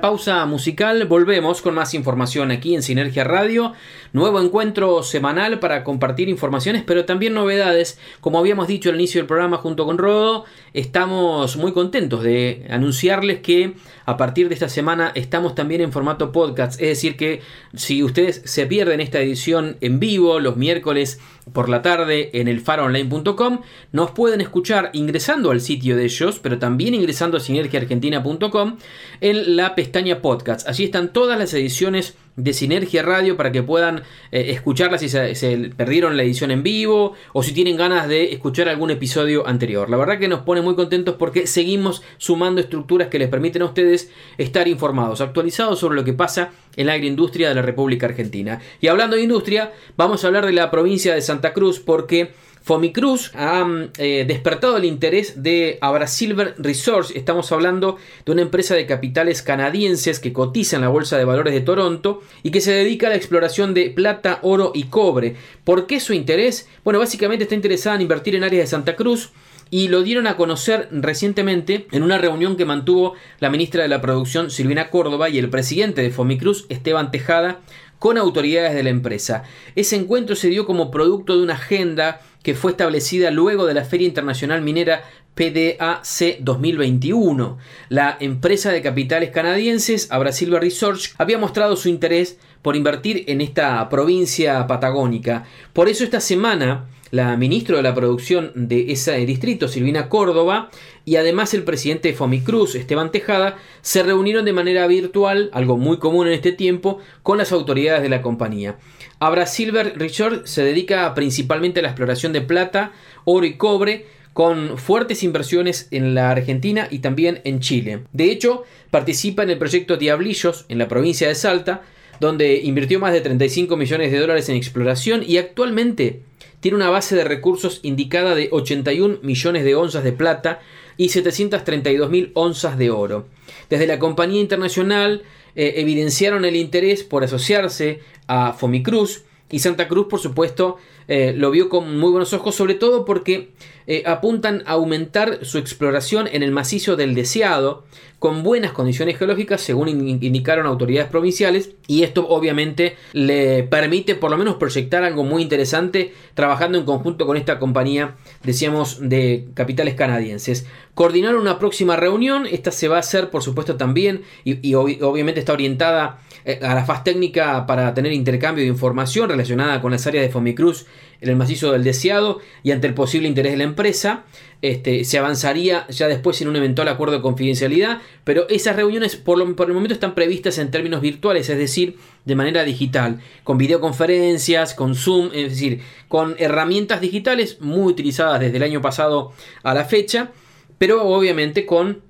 Pausa 0.09 0.47
musical 0.47 1.05
volvemos 1.05 1.61
con 1.61 1.75
más 1.75 1.93
información 1.93 2.51
aquí 2.51 2.75
en 2.75 2.83
Sinergia 2.83 3.25
Radio. 3.25 3.75
Nuevo 4.15 4.41
encuentro 4.41 5.03
semanal 5.03 5.59
para 5.59 5.85
compartir 5.85 6.31
informaciones, 6.31 6.83
pero 6.83 7.05
también 7.05 7.35
novedades. 7.35 7.99
Como 8.23 8.39
habíamos 8.39 8.69
dicho 8.69 8.89
al 8.89 8.95
inicio 8.95 9.21
del 9.21 9.27
programa 9.27 9.59
junto 9.59 9.85
con 9.85 9.99
Rodo, 9.99 10.47
estamos 10.73 11.59
muy 11.59 11.73
contentos 11.73 12.23
de 12.23 12.67
anunciarles 12.71 13.41
que 13.41 13.75
a 14.07 14.17
partir 14.17 14.49
de 14.49 14.55
esta 14.55 14.71
semana 14.71 15.13
estamos 15.15 15.55
también 15.55 15.83
en 15.83 15.93
formato 15.93 16.33
podcast. 16.33 16.81
Es 16.81 16.89
decir, 16.89 17.15
que 17.19 17.43
si 17.75 18.03
ustedes 18.03 18.41
se 18.47 18.65
pierden 18.65 19.03
esta 19.03 19.21
edición 19.21 19.77
en 19.83 20.01
vivo 20.01 20.41
los 20.41 20.57
miércoles 20.57 21.21
por 21.53 21.69
la 21.69 21.83
tarde 21.83 22.31
en 22.33 22.49
el 22.49 22.61
faroonline.com, 22.61 23.61
nos 23.93 24.11
pueden 24.13 24.41
escuchar 24.41 24.89
ingresando 24.95 25.51
al 25.51 25.61
sitio 25.61 25.97
de 25.97 26.05
ellos, 26.05 26.39
pero 26.43 26.59
también 26.59 26.95
ingresando 26.95 27.37
a 27.37 27.41
sinergiaargentina.com 27.41 28.79
en 29.21 29.57
la 29.57 29.75
pestaña 29.75 29.98
podcast. 30.23 30.69
Allí 30.69 30.85
están 30.85 31.13
todas 31.13 31.39
las 31.39 31.53
ediciones 31.55 32.17
de 32.37 32.53
Sinergia 32.53 33.03
Radio 33.03 33.37
para 33.37 33.51
que 33.51 33.65
puedan 33.65 34.05
eh, 34.31 34.51
escucharlas 34.51 35.01
si 35.01 35.09
se, 35.09 35.71
perdieron 35.77 36.17
la 36.17 36.23
edición 36.23 36.53
en 36.53 36.63
vivo 36.63 37.15
o 37.33 37.43
si 37.43 37.53
tienen 37.53 37.77
ganas 37.77 38.07
de 38.07 38.33
escuchar 38.33 38.69
algún 38.69 38.91
episodio 38.91 39.47
anterior. 39.47 39.91
La 39.91 39.97
verdad 39.97 40.21
que 40.21 40.29
nos 40.29 40.43
pone 40.43 40.63
muy 40.63 40.77
contentos 40.77 41.17
porque 41.19 41.49
seguimos 41.49 42.03
sumando 42.17 42.61
estructuras 42.61 43.09
que 43.09 43.19
les 43.19 43.29
permiten 43.29 43.63
a 43.63 43.67
ustedes 43.67 44.11
estar 44.39 44.69
informados, 44.69 45.21
actualizados 45.21 45.81
sobre 45.81 45.97
lo 45.97 46.05
que 46.05 46.13
pasa 46.13 46.51
en 46.77 46.87
la 46.87 46.93
agroindustria 46.93 47.49
de 47.49 47.57
la 47.57 47.63
República 47.63 48.07
Argentina. 48.07 48.61
Y 48.81 48.87
hablando 48.87 49.17
de 49.17 49.23
industria, 49.23 49.73
vamos 49.97 50.23
a 50.23 50.29
hablar 50.29 50.47
de 50.47 50.53
la 50.53 50.71
provincia 50.71 51.15
de 51.15 51.23
Santa 51.23 51.53
Cruz 51.53 51.81
porque 51.81 52.35
Fomicruz 52.69 53.31
ha 53.35 53.67
eh, 53.97 54.27
despertado 54.29 54.77
el 54.77 54.85
interés 54.85 55.43
de 55.43 55.79
Abrasilver 55.81 56.55
Resource. 56.59 57.17
Estamos 57.17 57.51
hablando 57.51 57.97
de 58.27 58.33
una 58.33 58.43
empresa 58.43 58.75
de 58.75 58.85
capitales 58.85 59.41
canadienses 59.41 60.21
que 60.21 60.35
cotiza 60.35 60.77
en 60.77 60.83
la 60.83 60.91
Bolsa 60.91 61.17
de 61.17 61.25
Valores 61.25 61.55
de 61.55 61.63
Toronto 61.63 62.21
y 62.43 62.51
que 62.51 62.61
se 62.61 62.73
dedica 62.73 63.07
a 63.07 63.11
la 63.11 63.17
exploración 63.17 63.73
de 63.73 63.89
plata, 63.89 64.41
oro 64.43 64.73
y 64.75 64.83
cobre. 64.83 65.35
¿Por 65.65 65.87
qué 65.87 65.99
su 65.99 66.13
interés? 66.13 66.69
Bueno, 66.85 66.99
básicamente 66.99 67.45
está 67.45 67.55
interesada 67.55 67.97
en 67.97 68.03
invertir 68.03 68.35
en 68.35 68.45
áreas 68.45 68.65
de 68.65 68.71
Santa 68.71 68.97
Cruz 68.97 69.31
y 69.71 69.89
lo 69.89 70.03
dieron 70.03 70.27
a 70.27 70.37
conocer 70.37 70.91
recientemente 70.93 71.87
en 71.91 72.03
una 72.03 72.19
reunión 72.19 72.59
que 72.59 72.67
mantuvo 72.67 73.15
la 73.41 73.49
ministra 73.49 73.83
de 73.83 73.89
la 73.89 74.03
Producción 74.03 74.51
Silvina 74.51 74.91
Córdoba 74.91 75.31
y 75.31 75.39
el 75.39 75.49
presidente 75.49 76.03
de 76.03 76.11
Fomicruz 76.11 76.67
Esteban 76.69 77.13
Tejada 77.13 77.61
con 77.99 78.19
autoridades 78.19 78.75
de 78.75 78.83
la 78.83 78.91
empresa. 78.91 79.45
Ese 79.75 79.97
encuentro 79.97 80.37
se 80.37 80.49
dio 80.49 80.67
como 80.67 80.91
producto 80.91 81.35
de 81.35 81.43
una 81.43 81.55
agenda 81.55 82.21
que 82.49 82.55
fue 82.55 82.71
establecida 82.71 83.31
luego 83.31 83.67
de 83.67 83.75
la 83.75 83.85
Feria 83.85 84.09
Internacional 84.09 84.63
Minera 84.63 85.03
PDAC 85.35 86.39
2021. 86.41 87.59
La 87.91 88.17
empresa 88.21 88.73
de 88.73 88.81
capitales 88.81 89.29
canadienses, 89.33 90.11
Abrasilva 90.11 90.59
Research, 90.59 91.15
había 91.19 91.37
mostrado 91.37 91.77
su 91.77 91.91
interés 91.91 92.39
por 92.63 92.75
invertir 92.75 93.25
en 93.27 93.43
esta 93.43 93.87
provincia 93.91 94.67
patagónica. 94.67 95.45
Por 95.75 95.91
eso 95.91 96.05
esta 96.05 96.21
semana 96.21 96.87
la 97.11 97.37
ministra 97.37 97.77
de 97.77 97.83
la 97.83 97.95
producción 97.95 98.53
de 98.55 98.93
ese 98.93 99.17
distrito, 99.27 99.69
Silvina 99.69 100.09
Córdoba, 100.09 100.71
y 101.05 101.17
además 101.17 101.55
el 101.55 101.65
presidente 101.65 102.09
de 102.09 102.15
Fomicruz, 102.15 102.75
Esteban 102.75 103.11
Tejada, 103.11 103.57
se 103.81 104.03
reunieron 104.03 104.45
de 104.45 104.53
manera 104.53 104.87
virtual, 104.87 105.51
algo 105.53 105.77
muy 105.77 105.99
común 105.99 106.27
en 106.27 106.35
este 106.35 106.53
tiempo, 106.53 106.99
con 107.23 107.39
las 107.39 107.53
autoridades 107.53 108.03
de 108.03 108.09
la 108.09 108.23
compañía. 108.23 108.77
Abra 109.19 109.47
Silver 109.47 109.95
Richard 109.97 110.47
se 110.47 110.63
dedica 110.63 111.15
principalmente 111.15 111.81
a 111.81 111.83
la 111.83 111.89
exploración 111.89 112.33
de 112.33 112.43
plata, 112.43 112.93
oro 113.25 113.47
y 113.47 113.57
cobre, 113.57 114.07
con 114.33 114.79
fuertes 114.79 115.25
inversiones 115.25 115.89
en 115.91 116.15
la 116.15 116.31
Argentina 116.31 116.87
y 116.91 117.01
también 117.01 117.41
en 117.43 117.59
Chile. 117.59 118.05
De 118.13 118.31
hecho, 118.31 118.63
participa 118.91 119.43
en 119.43 119.51
el 119.51 119.59
proyecto 119.59 119.97
Diablillos 119.97 120.65
en 120.69 120.79
la 120.79 120.87
provincia 120.87 121.27
de 121.27 121.35
Salta, 121.35 121.83
donde 122.21 122.61
invirtió 122.63 123.01
más 123.01 123.13
de 123.13 123.21
35 123.21 123.77
millones 123.77 124.13
de 124.13 124.19
dólares 124.19 124.49
en 124.49 124.57
exploración 124.57 125.23
y 125.27 125.39
actualmente 125.39 126.23
tiene 126.61 126.77
una 126.77 126.91
base 126.91 127.15
de 127.15 127.25
recursos 127.25 127.81
indicada 127.83 128.35
de 128.35 128.49
81 128.51 129.19
millones 129.23 129.65
de 129.65 129.75
onzas 129.75 130.05
de 130.05 130.13
plata 130.13 130.61
y 130.97 131.11
732 131.11 132.11
mil 132.11 132.33
onzas 132.35 132.77
de 132.77 132.91
oro. 132.91 133.27
Desde 133.71 133.87
la 133.87 133.99
compañía 133.99 134.41
internacional 134.41 135.23
eh, 135.55 135.75
evidenciaron 135.77 136.45
el 136.45 136.57
interés 136.57 137.05
por 137.05 137.25
asociarse 137.25 138.01
a 138.27 138.53
Fomicruz 138.53 139.23
y 139.51 139.61
Santa 139.61 139.89
Cruz, 139.89 140.09
por 140.09 140.21
supuesto, 140.21 140.77
eh, 141.07 141.33
lo 141.35 141.51
vio 141.51 141.71
con 141.71 141.99
muy 141.99 142.11
buenos 142.11 142.35
ojos, 142.35 142.55
sobre 142.55 142.75
todo 142.75 143.05
porque 143.05 143.51
eh, 143.87 144.03
apuntan 144.05 144.63
a 144.67 144.73
aumentar 144.73 145.45
su 145.47 145.57
exploración 145.57 146.29
en 146.31 146.43
el 146.43 146.51
macizo 146.51 146.97
del 146.97 147.15
deseado, 147.15 147.85
con 148.19 148.43
buenas 148.43 148.73
condiciones 148.73 149.17
geológicas, 149.17 149.61
según 149.61 149.89
indicaron 149.89 150.67
autoridades 150.67 151.09
provinciales, 151.09 151.71
y 151.87 152.03
esto 152.03 152.27
obviamente 152.29 152.97
le 153.13 153.63
permite 153.63 154.17
por 154.17 154.31
lo 154.31 154.37
menos 154.37 154.57
proyectar 154.57 155.05
algo 155.05 155.23
muy 155.23 155.41
interesante 155.41 156.13
trabajando 156.35 156.79
en 156.79 156.85
conjunto 156.85 157.27
con 157.27 157.37
esta 157.37 157.61
compañía, 157.61 158.17
decíamos, 158.43 159.09
de 159.09 159.47
capitales 159.55 159.95
canadienses. 159.95 160.67
Coordinaron 160.95 161.41
una 161.41 161.61
próxima 161.61 161.95
reunión, 161.95 162.47
esta 162.51 162.73
se 162.73 162.89
va 162.89 162.97
a 162.97 163.01
hacer 163.01 163.31
por 163.31 163.43
supuesto 163.45 163.77
también, 163.77 164.23
y, 164.45 164.75
obviamente 164.75 165.39
está 165.39 165.53
orientada 165.53 166.19
eh, 166.45 166.59
a 166.61 166.75
la 166.75 166.85
faz 166.85 167.05
técnica 167.05 167.67
para 167.67 167.95
tener 167.95 168.13
intercambio 168.13 168.65
de 168.65 168.71
información 168.71 169.29
relacionada 169.29 169.81
con 169.81 169.93
las 169.93 170.07
áreas 170.09 170.27
de 170.27 170.33
Fomicruz 170.33 170.87
en 171.21 171.29
el 171.29 171.37
macizo 171.37 171.73
del 171.73 171.85
deseado 171.85 172.41
y 172.63 172.71
ante 172.71 172.87
el 172.87 172.95
posible 172.95 173.29
interés 173.29 173.53
de 173.53 173.59
la 173.59 173.65
empresa. 173.65 174.25
Este, 174.61 175.05
se 175.05 175.19
avanzaría 175.19 175.87
ya 175.89 176.09
después 176.09 176.41
en 176.43 176.49
un 176.49 176.57
eventual 176.57 176.89
acuerdo 176.89 177.15
de 177.15 177.23
confidencialidad, 177.23 178.01
pero 178.25 178.49
esas 178.49 178.75
reuniones 178.75 179.15
por, 179.15 179.41
el 179.41 179.75
momento 179.75 179.95
están 179.95 180.17
previstas 180.17 180.59
en 180.59 180.73
términos 180.73 181.01
virtuales, 181.01 181.49
es 181.49 181.59
decir, 181.59 181.97
de 182.25 182.35
manera 182.35 182.65
digital, 182.65 183.21
con 183.45 183.57
videoconferencias, 183.57 184.75
con 184.75 184.97
Zoom, 184.97 185.31
es 185.33 185.51
decir, 185.51 185.81
con 186.09 186.35
herramientas 186.39 187.01
digitales 187.01 187.61
muy 187.61 187.93
utilizadas 187.93 188.41
desde 188.41 188.57
el 188.57 188.65
año 188.65 188.83
pasado 188.83 189.33
a 189.63 189.75
la 189.75 189.85
fecha, 189.85 190.33
pero 190.77 191.05
obviamente 191.05 191.65
con 191.65 192.03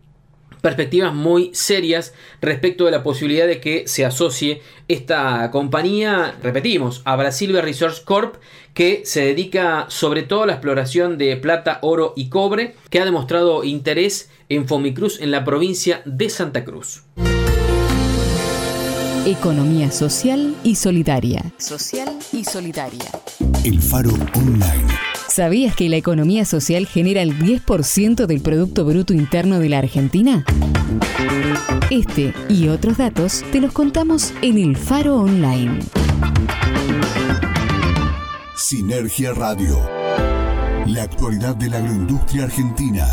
perspectivas 0.60 1.14
muy 1.14 1.50
serias 1.54 2.14
respecto 2.40 2.84
de 2.84 2.90
la 2.90 3.02
posibilidad 3.02 3.46
de 3.46 3.60
que 3.60 3.86
se 3.86 4.04
asocie 4.04 4.62
esta 4.88 5.50
compañía, 5.50 6.36
repetimos, 6.42 7.02
a 7.04 7.16
Brasilver 7.16 7.64
Resource 7.64 8.02
Corp, 8.04 8.36
que 8.74 9.02
se 9.04 9.24
dedica 9.24 9.86
sobre 9.88 10.22
todo 10.22 10.44
a 10.44 10.46
la 10.46 10.52
exploración 10.54 11.18
de 11.18 11.36
plata, 11.36 11.78
oro 11.82 12.12
y 12.16 12.28
cobre, 12.28 12.74
que 12.90 13.00
ha 13.00 13.04
demostrado 13.04 13.64
interés 13.64 14.30
en 14.48 14.66
Fomicruz 14.66 15.20
en 15.20 15.30
la 15.30 15.44
provincia 15.44 16.02
de 16.04 16.30
Santa 16.30 16.64
Cruz. 16.64 17.02
Economía 19.26 19.90
social 19.90 20.54
y 20.62 20.76
solidaria. 20.76 21.52
Social 21.58 22.18
y 22.32 22.44
solidaria. 22.44 23.10
El 23.62 23.82
Faro 23.82 24.12
Online. 24.34 25.07
¿Sabías 25.38 25.76
que 25.76 25.88
la 25.88 25.94
economía 25.94 26.44
social 26.44 26.84
genera 26.84 27.22
el 27.22 27.38
10% 27.38 28.26
del 28.26 28.40
Producto 28.40 28.84
Bruto 28.84 29.14
Interno 29.14 29.60
de 29.60 29.68
la 29.68 29.78
Argentina? 29.78 30.44
Este 31.90 32.34
y 32.48 32.66
otros 32.66 32.96
datos 32.96 33.44
te 33.52 33.60
los 33.60 33.72
contamos 33.72 34.34
en 34.42 34.58
el 34.58 34.76
Faro 34.76 35.18
Online. 35.18 35.78
Sinergia 38.56 39.32
Radio. 39.32 39.78
La 40.86 41.04
actualidad 41.04 41.54
de 41.54 41.70
la 41.70 41.76
agroindustria 41.76 42.42
argentina. 42.42 43.06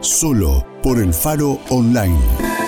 Solo 0.00 0.66
por 0.82 0.98
el 0.98 1.12
Faro 1.12 1.60
Online. 1.68 2.63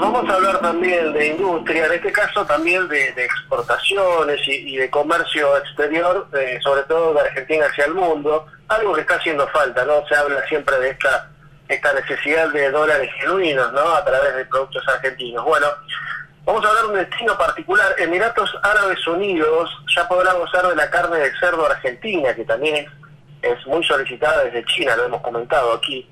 Vamos 0.00 0.28
a 0.28 0.34
hablar 0.34 0.60
también 0.60 1.12
de 1.12 1.28
industria, 1.28 1.86
en 1.86 1.92
este 1.92 2.10
caso 2.10 2.44
también 2.46 2.88
de, 2.88 3.08
exportaciones 3.08 4.40
y, 4.46 4.76
de 4.76 4.90
comercio 4.90 5.56
exterior, 5.58 6.26
eh, 6.32 6.58
sobre 6.62 6.82
todo 6.84 7.14
de 7.14 7.20
Argentina 7.20 7.66
hacia 7.66 7.84
el 7.84 7.94
mundo, 7.94 8.46
algo 8.68 8.94
que 8.94 9.02
está 9.02 9.16
haciendo 9.16 9.46
falta, 9.48 9.84
¿no? 9.84 10.06
Se 10.08 10.14
habla 10.14 10.42
siempre 10.48 10.78
de 10.78 10.90
esta, 10.90 11.30
esta 11.68 11.92
necesidad 11.92 12.48
de 12.50 12.70
dólares 12.70 13.10
genuinos, 13.20 13.72
¿no? 13.72 13.88
A 13.90 14.04
través 14.04 14.34
de 14.36 14.44
productos 14.46 14.86
argentinos. 14.88 15.44
Bueno, 15.44 15.66
Vamos 16.42 16.64
a 16.64 16.68
hablar 16.68 16.84
de 16.84 16.90
un 16.90 17.10
destino 17.10 17.36
particular. 17.36 17.94
Emiratos 17.98 18.50
Árabes 18.62 19.06
Unidos 19.06 19.70
ya 19.94 20.08
podrá 20.08 20.32
gozar 20.32 20.66
de 20.66 20.74
la 20.74 20.90
carne 20.90 21.18
de 21.18 21.38
cerdo 21.38 21.66
argentina, 21.66 22.34
que 22.34 22.44
también 22.44 22.76
es 22.76 22.88
es 23.42 23.66
muy 23.66 23.84
solicitada 23.84 24.44
desde 24.44 24.64
China, 24.64 24.96
lo 24.96 25.04
hemos 25.04 25.20
comentado 25.22 25.72
aquí. 25.72 26.08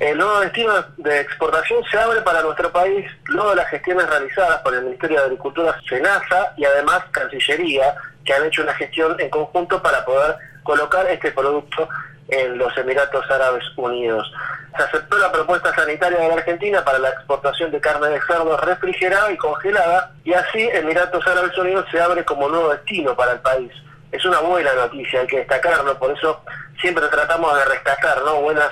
El 0.00 0.18
nuevo 0.18 0.40
destino 0.40 0.72
de 0.98 1.20
exportación 1.20 1.82
se 1.90 1.98
abre 1.98 2.20
para 2.20 2.42
nuestro 2.42 2.70
país 2.70 3.06
luego 3.24 3.50
de 3.50 3.56
las 3.56 3.68
gestiones 3.68 4.08
realizadas 4.08 4.60
por 4.62 4.74
el 4.74 4.82
Ministerio 4.82 5.18
de 5.18 5.24
Agricultura, 5.24 5.76
SENASA 5.88 6.54
y 6.56 6.64
además 6.64 7.04
Cancillería, 7.10 7.94
que 8.24 8.32
han 8.32 8.44
hecho 8.44 8.62
una 8.62 8.74
gestión 8.74 9.18
en 9.18 9.30
conjunto 9.30 9.82
para 9.82 10.04
poder 10.04 10.36
colocar 10.62 11.06
este 11.10 11.32
producto 11.32 11.88
en 12.28 12.58
los 12.58 12.76
Emiratos 12.76 13.28
Árabes 13.30 13.64
Unidos. 13.76 14.30
Se 14.76 14.82
aceptó 14.82 15.18
la 15.18 15.32
propuesta 15.32 15.74
sanitaria 15.74 16.18
de 16.18 16.28
la 16.28 16.34
Argentina 16.34 16.84
para 16.84 16.98
la 16.98 17.08
exportación 17.08 17.70
de 17.70 17.80
carne 17.80 18.08
de 18.08 18.20
cerdo 18.20 18.56
refrigerada 18.58 19.32
y 19.32 19.36
congelada 19.36 20.12
y 20.24 20.34
así 20.34 20.68
Emiratos 20.74 21.26
Árabes 21.26 21.56
Unidos 21.58 21.86
se 21.90 22.00
abre 22.00 22.24
como 22.24 22.48
nuevo 22.48 22.70
destino 22.70 23.16
para 23.16 23.32
el 23.32 23.40
país. 23.40 23.72
Es 24.10 24.24
una 24.24 24.40
buena 24.40 24.72
noticia, 24.74 25.20
hay 25.20 25.26
que 25.26 25.38
destacarlo, 25.38 25.98
por 25.98 26.16
eso 26.16 26.42
siempre 26.80 27.06
tratamos 27.08 27.56
de 27.56 27.64
rescatar 27.66 28.22
¿no? 28.24 28.40
buenas 28.40 28.70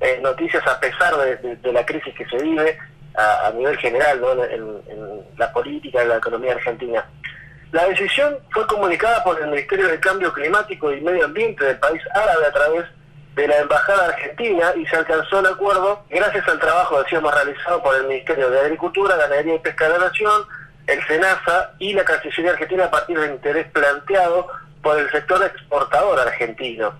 eh, 0.00 0.18
noticias 0.22 0.66
a 0.66 0.80
pesar 0.80 1.16
de, 1.16 1.72
la 1.72 1.84
crisis 1.84 2.14
que 2.14 2.26
se 2.26 2.42
vive 2.42 2.78
a, 3.16 3.50
nivel 3.54 3.76
general 3.78 4.20
¿no? 4.20 4.44
en, 4.44 4.62
en 4.88 5.20
la 5.36 5.52
política 5.52 6.04
y 6.04 6.08
la 6.08 6.16
economía 6.16 6.52
argentina. 6.52 7.04
La 7.72 7.86
decisión 7.86 8.38
fue 8.50 8.66
comunicada 8.66 9.22
por 9.22 9.38
el 9.40 9.48
Ministerio 9.48 9.88
de 9.88 10.00
Cambio 10.00 10.32
Climático 10.32 10.90
y 10.90 11.02
Medio 11.02 11.26
Ambiente 11.26 11.64
del 11.64 11.78
país 11.78 12.00
árabe 12.14 12.46
a 12.46 12.52
través 12.52 12.84
de 13.38 13.46
la 13.46 13.58
Embajada 13.58 14.06
Argentina 14.06 14.72
y 14.74 14.86
se 14.86 14.96
alcanzó 14.96 15.38
el 15.38 15.46
acuerdo 15.46 16.02
gracias 16.10 16.48
al 16.48 16.58
trabajo, 16.58 17.02
decíamos, 17.02 17.32
realizado 17.32 17.82
por 17.82 17.94
el 17.94 18.06
Ministerio 18.06 18.50
de 18.50 18.60
Agricultura, 18.60 19.16
Ganadería 19.16 19.54
y 19.54 19.58
Pesca 19.60 19.84
de 19.84 19.98
la 19.98 20.06
Nación, 20.06 20.42
el 20.88 21.06
SENASA 21.06 21.72
y 21.78 21.92
la 21.92 22.04
Cancillería 22.04 22.52
Argentina 22.52 22.86
a 22.86 22.90
partir 22.90 23.20
del 23.20 23.32
interés 23.32 23.66
planteado 23.70 24.48
por 24.82 24.98
el 24.98 25.10
sector 25.10 25.42
exportador 25.44 26.20
argentino. 26.20 26.92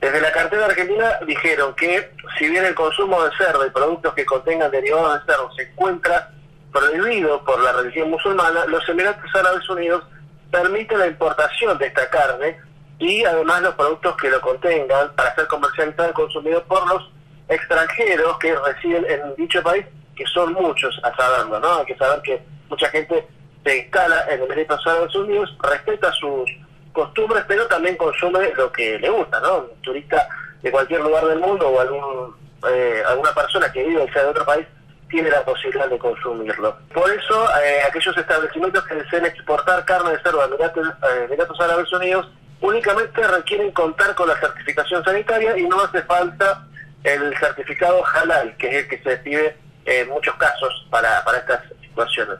Desde 0.00 0.20
la 0.20 0.32
cartera 0.32 0.64
argentina 0.64 1.18
dijeron 1.26 1.74
que 1.74 2.12
si 2.38 2.48
bien 2.48 2.64
el 2.64 2.74
consumo 2.74 3.22
de 3.22 3.36
cerdo 3.36 3.66
y 3.66 3.70
productos 3.70 4.14
que 4.14 4.24
contengan 4.24 4.70
derivados 4.70 5.20
de 5.20 5.32
cerdo 5.32 5.52
se 5.54 5.62
encuentra 5.62 6.30
prohibido 6.72 7.44
por 7.44 7.60
la 7.60 7.72
religión 7.72 8.10
musulmana, 8.10 8.64
los 8.66 8.88
Emiratos 8.88 9.34
Árabes 9.34 9.68
Unidos 9.68 10.04
permiten 10.50 10.98
la 10.98 11.06
importación 11.06 11.76
de 11.78 11.86
esta 11.86 12.08
carne 12.08 12.58
y 12.98 13.24
además 13.24 13.62
los 13.62 13.74
productos 13.74 14.16
que 14.16 14.30
lo 14.30 14.40
contengan 14.40 15.14
para 15.14 15.34
ser 15.34 15.46
comercializados 15.46 16.12
y 16.12 16.14
consumidos 16.14 16.62
por 16.64 16.86
los 16.88 17.10
extranjeros 17.48 18.38
que 18.38 18.54
residen 18.54 19.04
en 19.08 19.34
dicho 19.36 19.62
país, 19.62 19.84
que 20.16 20.24
son 20.26 20.52
muchos 20.54 20.98
a 21.02 21.14
saberlo, 21.14 21.60
¿no? 21.60 21.80
Hay 21.80 21.86
que 21.86 21.96
saber 21.96 22.22
que 22.22 22.42
mucha 22.68 22.88
gente 22.88 23.26
se 23.64 23.78
instala 23.78 24.24
en 24.30 24.42
Emiratos 24.42 24.86
Árabes 24.86 25.14
Unidos, 25.14 25.54
respeta 25.62 26.12
sus 26.12 26.50
costumbres, 26.92 27.44
pero 27.46 27.66
también 27.66 27.96
consume 27.96 28.52
lo 28.56 28.70
que 28.72 28.98
le 28.98 29.08
gusta, 29.08 29.40
¿no? 29.40 29.58
Un 29.58 29.82
turista 29.82 30.26
de 30.62 30.70
cualquier 30.70 31.00
lugar 31.00 31.24
del 31.26 31.38
mundo 31.38 31.68
o 31.68 31.80
algún, 31.80 32.36
eh, 32.70 33.02
alguna 33.06 33.32
persona 33.32 33.70
que 33.72 33.84
vive 33.84 34.12
sea 34.12 34.24
de 34.24 34.28
otro 34.28 34.44
país 34.44 34.66
tiene 35.08 35.30
la 35.30 35.44
posibilidad 35.44 35.88
de 35.88 35.98
consumirlo. 35.98 36.76
Por 36.94 37.10
eso, 37.10 37.48
eh, 37.62 37.82
aquellos 37.88 38.16
establecimientos 38.16 38.86
que 38.86 38.94
deseen 38.94 39.26
exportar 39.26 39.84
carne 39.84 40.12
de 40.12 40.22
cerdo 40.22 40.40
a 40.40 40.46
eh, 40.46 41.24
Emiratos 41.24 41.60
Árabes 41.60 41.92
Unidos 41.92 42.28
únicamente 42.60 43.26
requieren 43.26 43.72
contar 43.72 44.14
con 44.14 44.28
la 44.28 44.38
certificación 44.38 45.02
sanitaria 45.04 45.58
y 45.58 45.64
no 45.64 45.80
hace 45.80 46.02
falta 46.02 46.64
el 47.02 47.36
certificado 47.38 48.02
halal, 48.06 48.54
que 48.56 48.68
es 48.68 48.74
el 48.84 48.88
que 48.88 49.02
se 49.02 49.16
pide 49.18 49.56
en 49.86 50.08
muchos 50.08 50.34
casos 50.36 50.86
para, 50.90 51.24
para 51.24 51.38
estas 51.38 51.60
situaciones. 51.80 52.36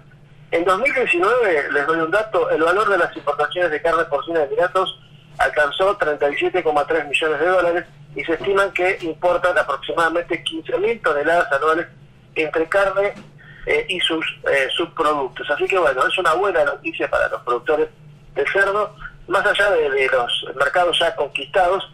En 0.51 0.65
2019, 0.65 1.73
les 1.73 1.87
doy 1.87 2.01
un 2.01 2.11
dato, 2.11 2.51
el 2.51 2.63
valor 2.63 2.89
de 2.89 2.99
las 2.99 3.17
importaciones 3.17 3.71
de 3.71 3.81
carne 3.81 4.05
porcina 4.05 4.41
de 4.41 4.47
Emiratos 4.47 4.99
alcanzó 5.39 5.97
37,3 5.99 7.09
millones 7.09 7.41
de 7.41 7.47
dólares 7.47 7.85
y 8.17 8.25
se 8.25 8.33
estiman 8.33 8.73
que 8.73 8.99
importan 9.03 9.57
aproximadamente 9.57 10.43
15.000 10.45 11.03
toneladas 11.03 11.53
anuales 11.53 11.87
entre 12.35 12.69
carne 12.69 13.15
eh, 13.67 13.87
y 13.89 14.01
sus 14.01 14.25
eh, 14.51 14.69
subproductos. 14.77 15.49
Así 15.51 15.67
que 15.67 15.79
bueno, 15.79 16.07
es 16.07 16.19
una 16.19 16.35
buena 16.35 16.65
noticia 16.65 17.09
para 17.09 17.29
los 17.29 17.43
productores 17.43 17.89
de 18.35 18.45
cerdo 18.49 18.95
más 19.31 19.47
allá 19.47 19.71
de, 19.71 20.09
los 20.09 20.47
mercados 20.57 20.99
ya 20.99 21.15
conquistados, 21.15 21.89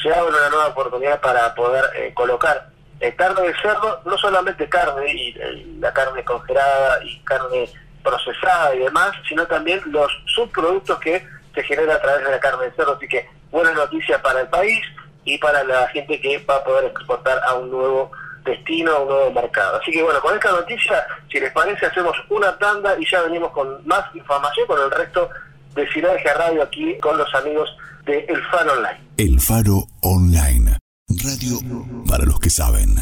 se 0.00 0.12
abre 0.12 0.30
una 0.30 0.50
nueva 0.50 0.68
oportunidad 0.68 1.20
para 1.20 1.54
poder 1.54 1.84
eh, 1.96 2.12
colocar 2.14 2.68
eh, 3.00 3.14
carne 3.14 3.48
de 3.48 3.54
cerdo, 3.60 4.00
no 4.04 4.16
solamente 4.16 4.68
carne 4.68 5.12
y, 5.12 5.76
la 5.80 5.92
carne 5.92 6.24
congelada 6.24 7.04
y 7.04 7.18
carne 7.24 7.68
procesada 8.06 8.74
y 8.74 8.78
demás, 8.78 9.10
sino 9.28 9.44
también 9.46 9.80
los 9.86 10.10
subproductos 10.26 10.98
que 11.00 11.26
se 11.54 11.62
generan 11.64 11.96
a 11.96 12.00
través 12.00 12.24
de 12.24 12.30
la 12.30 12.40
carne 12.40 12.66
de 12.66 12.72
cerdo. 12.72 12.94
Así 12.96 13.08
que 13.08 13.28
buena 13.50 13.72
noticia 13.72 14.22
para 14.22 14.42
el 14.42 14.48
país 14.48 14.80
y 15.24 15.36
para 15.38 15.64
la 15.64 15.88
gente 15.88 16.20
que 16.20 16.38
va 16.38 16.56
a 16.56 16.64
poder 16.64 16.84
exportar 16.84 17.40
a 17.44 17.54
un 17.54 17.70
nuevo 17.70 18.12
destino, 18.44 18.92
a 18.92 19.00
un 19.00 19.08
nuevo 19.08 19.30
mercado. 19.32 19.80
Así 19.80 19.90
que 19.90 20.02
bueno, 20.02 20.20
con 20.20 20.34
esta 20.34 20.52
noticia, 20.52 21.04
si 21.30 21.40
les 21.40 21.52
parece, 21.52 21.86
hacemos 21.86 22.16
una 22.30 22.56
tanda 22.58 22.96
y 22.98 23.10
ya 23.10 23.20
venimos 23.22 23.50
con 23.50 23.84
más 23.86 24.04
información 24.14 24.66
con 24.68 24.80
el 24.80 24.90
resto 24.90 25.28
de 25.74 25.88
Sinergia 25.88 26.34
Radio 26.34 26.62
aquí 26.62 26.96
con 26.98 27.18
los 27.18 27.34
amigos 27.34 27.68
de 28.04 28.20
El 28.28 28.42
Faro 28.46 28.72
Online. 28.72 29.00
El 29.16 29.40
Faro 29.40 29.84
Online. 30.02 30.78
Radio 31.08 31.58
para 32.06 32.24
los 32.24 32.38
que 32.38 32.50
saben. 32.50 32.94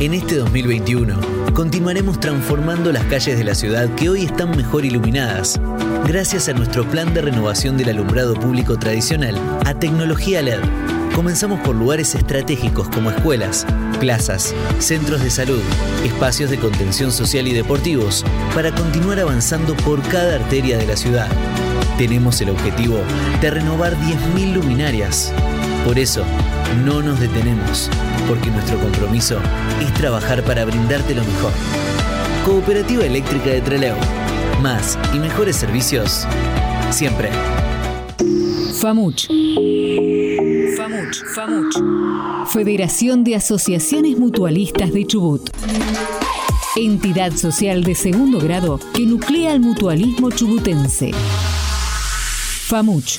En 0.00 0.14
este 0.14 0.36
2021 0.36 1.20
continuaremos 1.54 2.18
transformando 2.18 2.92
las 2.92 3.04
calles 3.04 3.38
de 3.38 3.44
la 3.44 3.54
ciudad 3.54 3.88
que 3.94 4.08
hoy 4.08 4.24
están 4.24 4.56
mejor 4.56 4.84
iluminadas, 4.84 5.60
gracias 6.06 6.48
a 6.48 6.52
nuestro 6.52 6.84
plan 6.84 7.12
de 7.14 7.22
renovación 7.22 7.76
del 7.76 7.90
alumbrado 7.90 8.34
público 8.34 8.78
tradicional 8.78 9.36
a 9.64 9.74
tecnología 9.74 10.42
LED 10.42 10.60
Comenzamos 11.14 11.60
por 11.60 11.76
lugares 11.76 12.14
estratégicos 12.14 12.88
como 12.88 13.10
escuelas, 13.10 13.66
plazas, 14.00 14.54
centros 14.78 15.22
de 15.22 15.30
salud, 15.30 15.60
espacios 16.04 16.50
de 16.50 16.58
contención 16.58 17.12
social 17.12 17.46
y 17.46 17.52
deportivos, 17.52 18.24
para 18.54 18.74
continuar 18.74 19.20
avanzando 19.20 19.76
por 19.76 20.00
cada 20.08 20.36
arteria 20.36 20.78
de 20.78 20.86
la 20.86 20.96
ciudad. 20.96 21.28
Tenemos 21.98 22.40
el 22.40 22.50
objetivo 22.50 22.98
de 23.42 23.50
renovar 23.50 23.94
10.000 23.96 24.54
luminarias. 24.54 25.32
Por 25.84 25.98
eso, 25.98 26.24
no 26.84 27.02
nos 27.02 27.18
detenemos, 27.18 27.90
porque 28.28 28.50
nuestro 28.50 28.78
compromiso 28.78 29.38
es 29.80 29.92
trabajar 29.94 30.44
para 30.44 30.64
brindarte 30.64 31.12
lo 31.12 31.24
mejor. 31.24 31.52
Cooperativa 32.44 33.04
Eléctrica 33.04 33.50
de 33.50 33.60
Trelew. 33.60 33.96
Más 34.62 34.96
y 35.12 35.18
mejores 35.18 35.56
servicios 35.56 36.26
siempre. 36.90 37.30
FAMUCH. 38.80 39.26
FAMUCH. 40.76 41.24
FAMUCH. 41.34 41.76
Federación 42.52 43.24
de 43.24 43.34
Asociaciones 43.34 44.16
Mutualistas 44.16 44.92
de 44.92 45.04
Chubut. 45.04 45.50
Entidad 46.76 47.32
social 47.32 47.82
de 47.82 47.96
segundo 47.96 48.38
grado 48.38 48.78
que 48.94 49.04
nuclea 49.04 49.52
el 49.52 49.60
mutualismo 49.60 50.30
chubutense. 50.30 51.10
FAMUCH. 52.68 53.18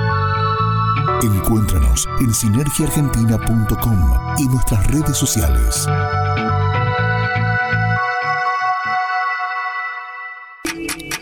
Encuéntranos 1.23 2.09
en 2.19 2.33
sinergiaargentina.com 2.33 3.99
y 4.39 4.47
nuestras 4.47 4.87
redes 4.87 5.15
sociales. 5.15 5.85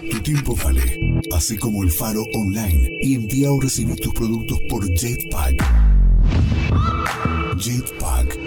Tu 0.10 0.22
tiempo 0.22 0.56
vale, 0.64 1.22
así 1.36 1.58
como 1.58 1.84
el 1.84 1.92
faro 1.92 2.24
online 2.34 2.90
y 3.02 3.16
envía 3.16 3.52
o 3.52 3.60
recibir 3.60 3.98
tus 3.98 4.14
productos 4.14 4.60
por 4.70 4.88
Jetpack. 4.88 5.56
Jetpack. 7.58 8.40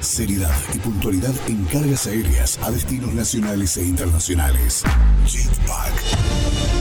Seriedad 0.00 0.56
y 0.74 0.78
puntualidad 0.78 1.34
en 1.46 1.64
cargas 1.66 2.08
aéreas 2.08 2.58
a 2.62 2.72
destinos 2.72 3.14
nacionales 3.14 3.76
e 3.76 3.84
internacionales. 3.84 4.82
Jetpack. 5.26 6.79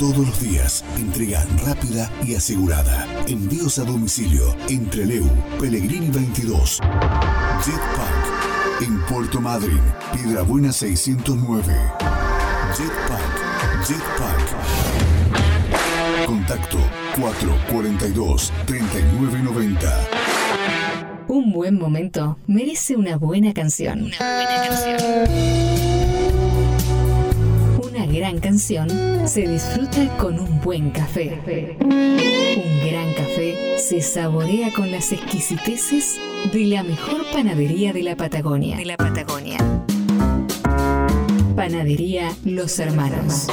Todos 0.00 0.16
los 0.16 0.40
días, 0.40 0.82
entrega 0.96 1.46
rápida 1.62 2.10
y 2.24 2.34
asegurada. 2.34 3.06
Envíos 3.26 3.78
a 3.78 3.84
domicilio 3.84 4.56
entre 4.70 5.04
Leu, 5.04 5.26
Pellegrini 5.60 6.08
22. 6.08 6.80
Jetpack. 7.62 8.80
En 8.80 8.98
Puerto 9.02 9.42
Madryn, 9.42 9.82
Buena 10.48 10.72
609. 10.72 11.74
Jetpack. 12.78 13.86
Jetpack. 13.86 14.56
Contacto 16.26 16.78
442 17.20 18.52
3990. 18.64 20.08
Un 21.28 21.52
buen 21.52 21.78
momento 21.78 22.38
merece 22.46 22.96
una 22.96 23.18
buena 23.18 23.52
canción. 23.52 24.04
Una 24.04 24.16
buena 24.18 24.66
canción 24.66 25.59
gran 28.30 28.40
canción 28.40 28.88
se 29.26 29.48
disfruta 29.48 30.16
con 30.16 30.38
un 30.38 30.60
buen 30.60 30.90
café. 30.90 31.40
Un 31.80 32.88
gran 32.88 33.12
café 33.14 33.76
se 33.78 34.00
saborea 34.02 34.72
con 34.72 34.92
las 34.92 35.10
exquisiteces 35.10 36.20
de 36.52 36.66
la 36.66 36.84
mejor 36.84 37.24
panadería 37.32 37.92
de 37.92 38.04
la 38.04 38.14
Patagonia. 38.14 38.76
De 38.76 38.84
la 38.84 38.96
Patagonia. 38.96 39.58
Panadería 41.56 42.32
Los 42.44 42.78
Hermanos. 42.78 43.48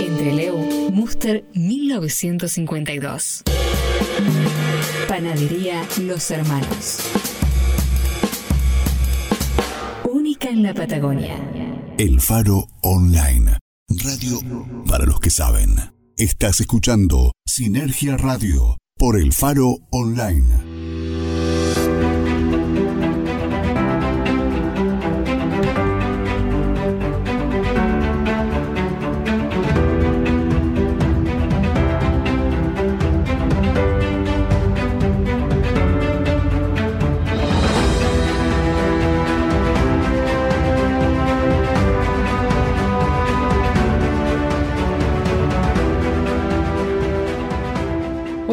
Entre 0.00 0.32
Leu, 0.32 0.56
Muster 0.90 1.44
1952. 1.52 3.42
Panadería 5.06 5.82
Los 5.98 6.30
Hermanos 6.30 7.29
en 10.50 10.64
la 10.64 10.74
Patagonia. 10.74 11.36
El 11.96 12.20
Faro 12.20 12.66
Online. 12.82 13.56
Radio 13.88 14.40
para 14.86 15.04
los 15.04 15.20
que 15.20 15.30
saben. 15.30 15.76
Estás 16.16 16.60
escuchando 16.60 17.32
Sinergia 17.46 18.16
Radio 18.16 18.76
por 18.98 19.16
El 19.16 19.32
Faro 19.32 19.76
Online. 19.92 20.69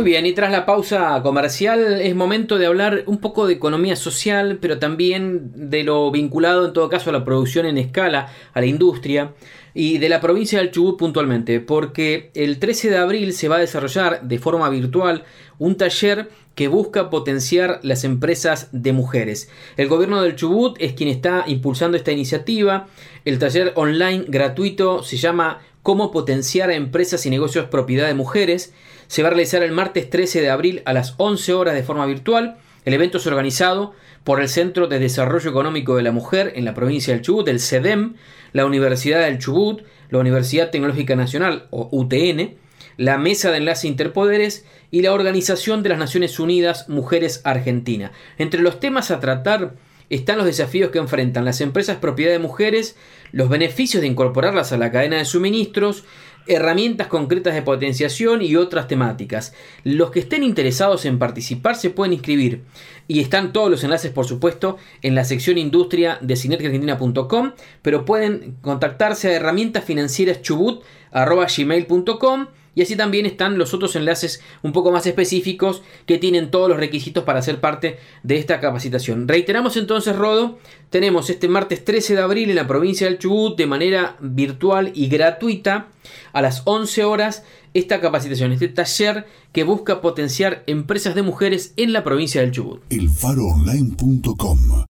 Bien, 0.07 0.25
y 0.25 0.31
tras 0.31 0.51
la 0.51 0.65
pausa 0.65 1.19
comercial 1.21 1.99
es 1.99 2.15
momento 2.15 2.57
de 2.57 2.65
hablar 2.65 3.03
un 3.07 3.17
poco 3.17 3.45
de 3.45 3.55
economía 3.55 3.97
social, 3.97 4.57
pero 4.61 4.79
también 4.79 5.69
de 5.69 5.83
lo 5.83 6.09
vinculado 6.11 6.65
en 6.65 6.71
todo 6.71 6.87
caso 6.87 7.09
a 7.09 7.13
la 7.13 7.25
producción 7.25 7.65
en 7.65 7.77
escala, 7.77 8.31
a 8.53 8.61
la 8.61 8.67
industria 8.67 9.33
y 9.73 9.97
de 9.97 10.07
la 10.07 10.21
provincia 10.21 10.59
del 10.59 10.71
Chubut 10.71 10.97
puntualmente, 10.97 11.59
porque 11.59 12.31
el 12.35 12.57
13 12.57 12.89
de 12.89 12.97
abril 12.97 13.33
se 13.33 13.49
va 13.49 13.57
a 13.57 13.59
desarrollar 13.59 14.21
de 14.21 14.39
forma 14.39 14.69
virtual 14.69 15.25
un 15.59 15.75
taller 15.75 16.29
que 16.55 16.69
busca 16.69 17.09
potenciar 17.09 17.81
las 17.83 18.05
empresas 18.05 18.69
de 18.71 18.93
mujeres. 18.93 19.49
El 19.75 19.89
gobierno 19.89 20.21
del 20.21 20.37
Chubut 20.37 20.77
es 20.79 20.93
quien 20.93 21.09
está 21.09 21.43
impulsando 21.47 21.97
esta 21.97 22.13
iniciativa. 22.13 22.87
El 23.25 23.39
taller 23.39 23.73
online 23.75 24.23
gratuito 24.29 25.03
se 25.03 25.17
llama 25.17 25.59
Cómo 25.83 26.11
potenciar 26.11 26.69
a 26.69 26.75
empresas 26.75 27.25
y 27.25 27.29
negocios 27.29 27.65
propiedad 27.65 28.07
de 28.07 28.13
mujeres 28.13 28.73
se 29.07 29.21
va 29.21 29.29
a 29.29 29.31
realizar 29.31 29.63
el 29.63 29.71
martes 29.71 30.09
13 30.09 30.41
de 30.41 30.49
abril 30.49 30.81
a 30.85 30.93
las 30.93 31.15
11 31.17 31.53
horas 31.53 31.75
de 31.75 31.83
forma 31.83 32.05
virtual. 32.05 32.57
El 32.85 32.93
evento 32.93 33.17
es 33.17 33.27
organizado 33.27 33.93
por 34.23 34.41
el 34.41 34.49
Centro 34.49 34.87
de 34.87 34.99
Desarrollo 34.99 35.49
Económico 35.49 35.95
de 35.95 36.03
la 36.03 36.11
Mujer 36.11 36.53
en 36.55 36.65
la 36.65 36.73
provincia 36.73 37.13
del 37.13 37.23
Chubut, 37.23 37.47
el 37.47 37.59
CEDEM, 37.59 38.15
la 38.53 38.65
Universidad 38.65 39.21
del 39.21 39.39
Chubut, 39.39 39.83
la 40.09 40.19
Universidad 40.19 40.69
Tecnológica 40.69 41.15
Nacional 41.15 41.67
o 41.69 41.89
UTN, 41.91 42.55
la 42.97 43.17
Mesa 43.17 43.51
de 43.51 43.57
Enlace 43.57 43.87
Interpoderes 43.87 44.65
y 44.91 45.01
la 45.01 45.13
Organización 45.13 45.83
de 45.83 45.89
las 45.89 45.99
Naciones 45.99 46.39
Unidas 46.39 46.89
Mujeres 46.89 47.41
Argentina. 47.43 48.11
Entre 48.37 48.61
los 48.61 48.79
temas 48.79 49.11
a 49.11 49.19
tratar 49.19 49.75
están 50.09 50.37
los 50.37 50.45
desafíos 50.45 50.89
que 50.91 50.99
enfrentan 50.99 51.45
las 51.45 51.59
empresas 51.59 51.97
propiedad 51.97 52.31
de 52.31 52.39
mujeres, 52.39 52.95
los 53.31 53.49
beneficios 53.49 54.01
de 54.01 54.07
incorporarlas 54.07 54.71
a 54.71 54.77
la 54.77 54.91
cadena 54.91 55.17
de 55.17 55.25
suministros, 55.25 56.05
herramientas 56.47 57.07
concretas 57.07 57.53
de 57.53 57.61
potenciación 57.61 58.41
y 58.41 58.55
otras 58.55 58.87
temáticas. 58.87 59.53
Los 59.83 60.11
que 60.11 60.19
estén 60.19 60.43
interesados 60.43 61.05
en 61.05 61.19
participar 61.19 61.75
se 61.75 61.89
pueden 61.89 62.13
inscribir 62.13 62.63
y 63.07 63.21
están 63.21 63.53
todos 63.53 63.69
los 63.69 63.83
enlaces 63.83 64.11
por 64.11 64.25
supuesto 64.25 64.77
en 65.01 65.15
la 65.15 65.23
sección 65.23 65.57
industria 65.57 66.17
de 66.21 66.35
sinergiaargentina.com, 66.35 67.53
pero 67.81 68.05
pueden 68.05 68.57
contactarse 68.61 69.29
a 69.29 69.33
herramientas 69.33 69.83
financieras 69.83 70.41
chubut.gmail.com 70.41 72.47
y 72.77 72.83
así 72.83 72.95
también 72.95 73.25
están 73.25 73.57
los 73.57 73.73
otros 73.73 73.95
enlaces 73.95 74.39
un 74.61 74.71
poco 74.71 74.91
más 74.91 75.07
específicos 75.07 75.81
que 76.05 76.19
tienen 76.19 76.51
todos 76.51 76.69
los 76.69 76.77
requisitos 76.77 77.23
para 77.23 77.41
ser 77.41 77.59
parte 77.59 77.97
de 78.21 78.37
esta 78.37 78.59
capacitación. 78.59 79.27
Reiteramos 79.27 79.77
entonces, 79.77 80.15
Rodo, 80.15 80.59
tenemos 80.91 81.31
este 81.31 81.47
martes 81.47 81.83
13 81.83 82.13
de 82.13 82.21
abril 82.21 82.51
en 82.51 82.55
la 82.55 82.67
provincia 82.67 83.07
del 83.07 83.17
Chubut 83.17 83.57
de 83.57 83.65
manera 83.65 84.15
virtual 84.19 84.91
y 84.93 85.07
gratuita 85.07 85.87
a 86.33 86.41
las 86.43 86.61
11 86.65 87.03
horas 87.03 87.43
esta 87.73 87.99
capacitación, 87.99 88.51
este 88.51 88.67
taller 88.67 89.25
que 89.53 89.63
busca 89.63 89.99
potenciar 89.99 90.61
empresas 90.67 91.15
de 91.15 91.23
mujeres 91.23 91.73
en 91.77 91.93
la 91.93 92.03
provincia 92.03 92.41
del 92.41 92.51
Chubut. 92.51 92.83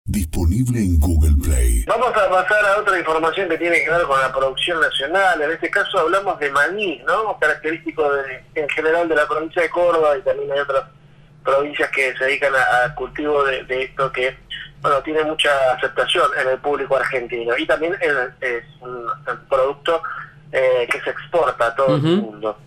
Disponible 0.10 0.80
en 0.80 1.00
Google 1.00 1.36
Play. 1.44 1.86
Vamos 1.86 2.10
a 2.10 2.30
pasar 2.30 2.66
a 2.66 2.80
otra 2.80 2.98
información 2.98 3.48
que 3.48 3.60
tiene 3.60 3.84
que 3.84 3.92
ver 3.92 4.02
con 4.08 4.20
la 4.20 4.34
producción 4.34 4.82
nacional. 4.82 5.40
En 5.40 5.52
este 5.52 5.70
caso 5.70 6.00
hablamos 6.00 6.40
de 6.40 6.50
maní, 6.50 7.00
¿no? 7.06 7.38
Característico 7.38 8.12
de, 8.14 8.44
en 8.56 8.68
general 8.70 9.08
de 9.08 9.16
la 9.16 9.28
provincia 9.28 9.62
de 9.62 9.70
Córdoba 9.70 10.18
y 10.18 10.22
también 10.24 10.52
hay 10.52 10.62
otras 10.62 10.86
provincias 11.44 11.92
que 11.92 12.18
se 12.18 12.26
dedican 12.26 12.52
al 12.56 12.96
cultivo 12.96 13.44
de, 13.44 13.84
esto 13.84 14.12
que, 14.12 14.36
bueno, 14.82 15.00
tiene 15.04 15.24
mucha 15.26 15.52
aceptación 15.74 16.28
en 16.42 16.48
el 16.48 16.58
público 16.58 16.98
argentino. 16.98 17.56
Y 17.56 17.68
también 17.68 17.96
es, 18.02 18.64
un, 18.82 19.06
producto 19.48 20.02
eh, 20.52 20.88
que 20.92 21.00
se 21.02 21.12
exporta 21.12 21.68
a 21.68 21.76
todo 21.76 21.98
el 21.98 22.02
mundo. 22.02 22.58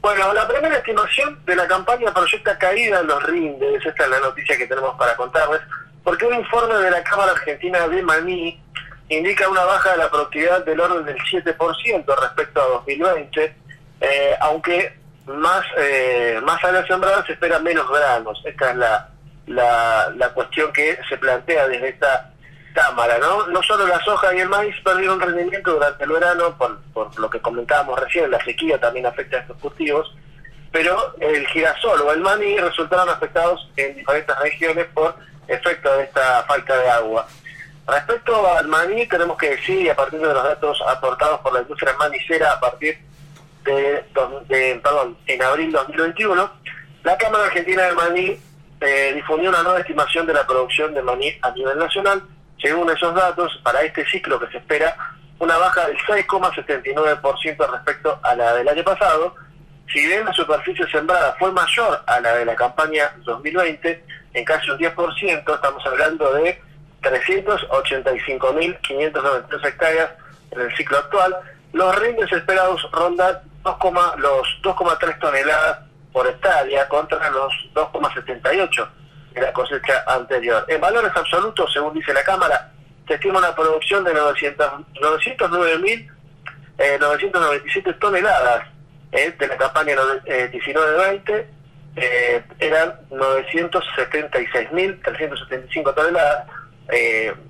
Bueno, 0.00 0.32
la 0.32 0.48
primera 0.48 0.78
estimación 0.78 1.44
de 1.44 1.56
la 1.56 1.66
campaña 1.66 2.14
proyecta 2.14 2.56
caída 2.56 3.00
en 3.00 3.06
los 3.06 3.22
rindes. 3.24 3.84
Esta 3.84 4.04
es 4.04 4.10
la 4.10 4.20
noticia 4.20 4.56
que 4.56 4.66
tenemos 4.66 4.96
para 4.96 5.14
contarles 5.14 5.60
porque 6.06 6.24
un 6.24 6.34
informe 6.34 6.76
de 6.76 6.88
la 6.88 7.02
Cámara 7.02 7.32
Argentina 7.32 7.88
de 7.88 8.00
Maní 8.00 8.62
indica 9.08 9.48
una 9.48 9.64
baja 9.64 9.90
de 9.90 9.96
la 9.98 10.08
productividad 10.08 10.64
del 10.64 10.78
orden 10.78 11.04
del 11.04 11.18
7% 11.18 12.20
respecto 12.20 12.62
a 12.62 12.66
2020, 12.66 13.56
eh, 14.02 14.36
aunque 14.40 14.96
más, 15.26 15.64
eh, 15.76 16.40
más 16.44 16.62
áreas 16.62 16.86
sembradas 16.86 17.26
se 17.26 17.32
espera 17.32 17.58
menos 17.58 17.90
granos. 17.90 18.40
Esta 18.44 18.70
es 18.70 18.76
la, 18.76 19.08
la, 19.48 20.28
cuestión 20.32 20.72
que 20.72 20.96
se 21.08 21.18
plantea 21.18 21.66
desde 21.66 21.88
esta 21.88 22.30
Cámara. 22.72 23.18
¿no? 23.18 23.48
no 23.48 23.60
solo 23.64 23.84
la 23.84 23.98
soja 24.04 24.32
y 24.32 24.38
el 24.38 24.48
maíz 24.48 24.76
perdieron 24.84 25.20
rendimiento 25.20 25.72
durante 25.72 26.04
el 26.04 26.10
verano, 26.10 26.56
por, 26.56 26.78
por 26.94 27.18
lo 27.18 27.28
que 27.28 27.40
comentábamos 27.40 27.98
recién, 27.98 28.30
la 28.30 28.44
sequía 28.44 28.78
también 28.78 29.06
afecta 29.06 29.38
a 29.38 29.40
estos 29.40 29.56
cultivos, 29.56 30.14
pero 30.76 31.14
el 31.20 31.46
girasol 31.46 32.02
o 32.02 32.12
el 32.12 32.20
maní 32.20 32.58
resultaron 32.58 33.08
afectados 33.08 33.66
en 33.78 33.96
diferentes 33.96 34.38
regiones 34.40 34.84
por 34.92 35.16
efecto 35.48 35.90
de 35.96 36.04
esta 36.04 36.42
falta 36.42 36.76
de 36.76 36.90
agua. 36.90 37.26
Respecto 37.86 38.46
al 38.46 38.68
maní, 38.68 39.06
tenemos 39.06 39.38
que 39.38 39.56
decir, 39.56 39.86
y 39.86 39.88
a 39.88 39.96
partir 39.96 40.20
de 40.20 40.26
los 40.26 40.44
datos 40.44 40.78
aportados 40.86 41.40
por 41.40 41.54
la 41.54 41.62
industria 41.62 41.94
manicera 41.98 42.52
a 42.52 42.60
partir 42.60 42.98
de, 43.64 44.04
perdón, 44.82 45.16
en 45.26 45.42
abril 45.42 45.72
2021, 45.72 46.52
la 47.04 47.16
Cámara 47.16 47.46
Argentina 47.46 47.84
del 47.84 47.94
Maní 47.94 48.38
eh, 48.82 49.12
difundió 49.14 49.48
una 49.48 49.62
nueva 49.62 49.80
estimación 49.80 50.26
de 50.26 50.34
la 50.34 50.46
producción 50.46 50.92
de 50.92 51.00
maní 51.00 51.32
a 51.40 51.52
nivel 51.52 51.78
nacional. 51.78 52.22
Según 52.60 52.90
esos 52.90 53.14
datos, 53.14 53.58
para 53.64 53.80
este 53.80 54.04
ciclo 54.10 54.38
que 54.38 54.48
se 54.48 54.58
espera 54.58 54.94
una 55.38 55.56
baja 55.56 55.86
del 55.86 55.96
6,79% 56.00 57.70
respecto 57.72 58.20
a 58.22 58.34
la 58.34 58.52
del 58.52 58.68
año 58.68 58.84
pasado. 58.84 59.45
Si 59.92 60.06
bien 60.06 60.24
la 60.24 60.32
superficie 60.32 60.86
sembrada 60.88 61.34
fue 61.38 61.52
mayor 61.52 62.02
a 62.06 62.18
la 62.20 62.34
de 62.34 62.44
la 62.44 62.56
campaña 62.56 63.12
2020, 63.24 64.04
en 64.34 64.44
casi 64.44 64.68
un 64.70 64.78
10%, 64.78 65.54
estamos 65.54 65.86
hablando 65.86 66.32
de 66.34 66.60
385.593 67.02 69.66
hectáreas 69.66 70.10
en 70.50 70.60
el 70.60 70.76
ciclo 70.76 70.98
actual, 70.98 71.36
los 71.72 71.96
rindes 72.00 72.30
esperados 72.32 72.84
rondan 72.92 73.38
2, 73.62 73.76
los 74.18 74.60
2,3 74.62 75.20
toneladas 75.20 75.78
por 76.12 76.26
hectárea 76.26 76.88
contra 76.88 77.30
los 77.30 77.54
2,78 77.74 78.88
de 79.34 79.40
la 79.40 79.52
cosecha 79.52 80.02
anterior. 80.06 80.64
En 80.68 80.80
valores 80.80 81.12
absolutos, 81.14 81.72
según 81.72 81.94
dice 81.94 82.12
la 82.12 82.24
Cámara, 82.24 82.72
se 83.06 83.14
estima 83.14 83.38
una 83.38 83.54
producción 83.54 84.02
de 84.02 84.12
909.997 84.14 86.08
eh, 86.78 86.98
toneladas 88.00 88.75
eh, 89.12 89.32
de 89.38 89.46
la 89.46 89.56
campaña 89.56 89.94
19-20, 89.94 91.44
eh, 91.96 92.42
eran 92.58 92.98
976.375 93.10 95.94
toneladas, 95.94 96.48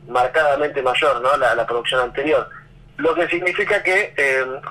marcadamente 0.08 0.82
mayor 0.82 1.20
¿no? 1.20 1.36
La, 1.36 1.64
producción 1.66 2.00
anterior. 2.00 2.48
Lo 2.96 3.14
que 3.14 3.28
significa 3.28 3.82
que 3.82 4.14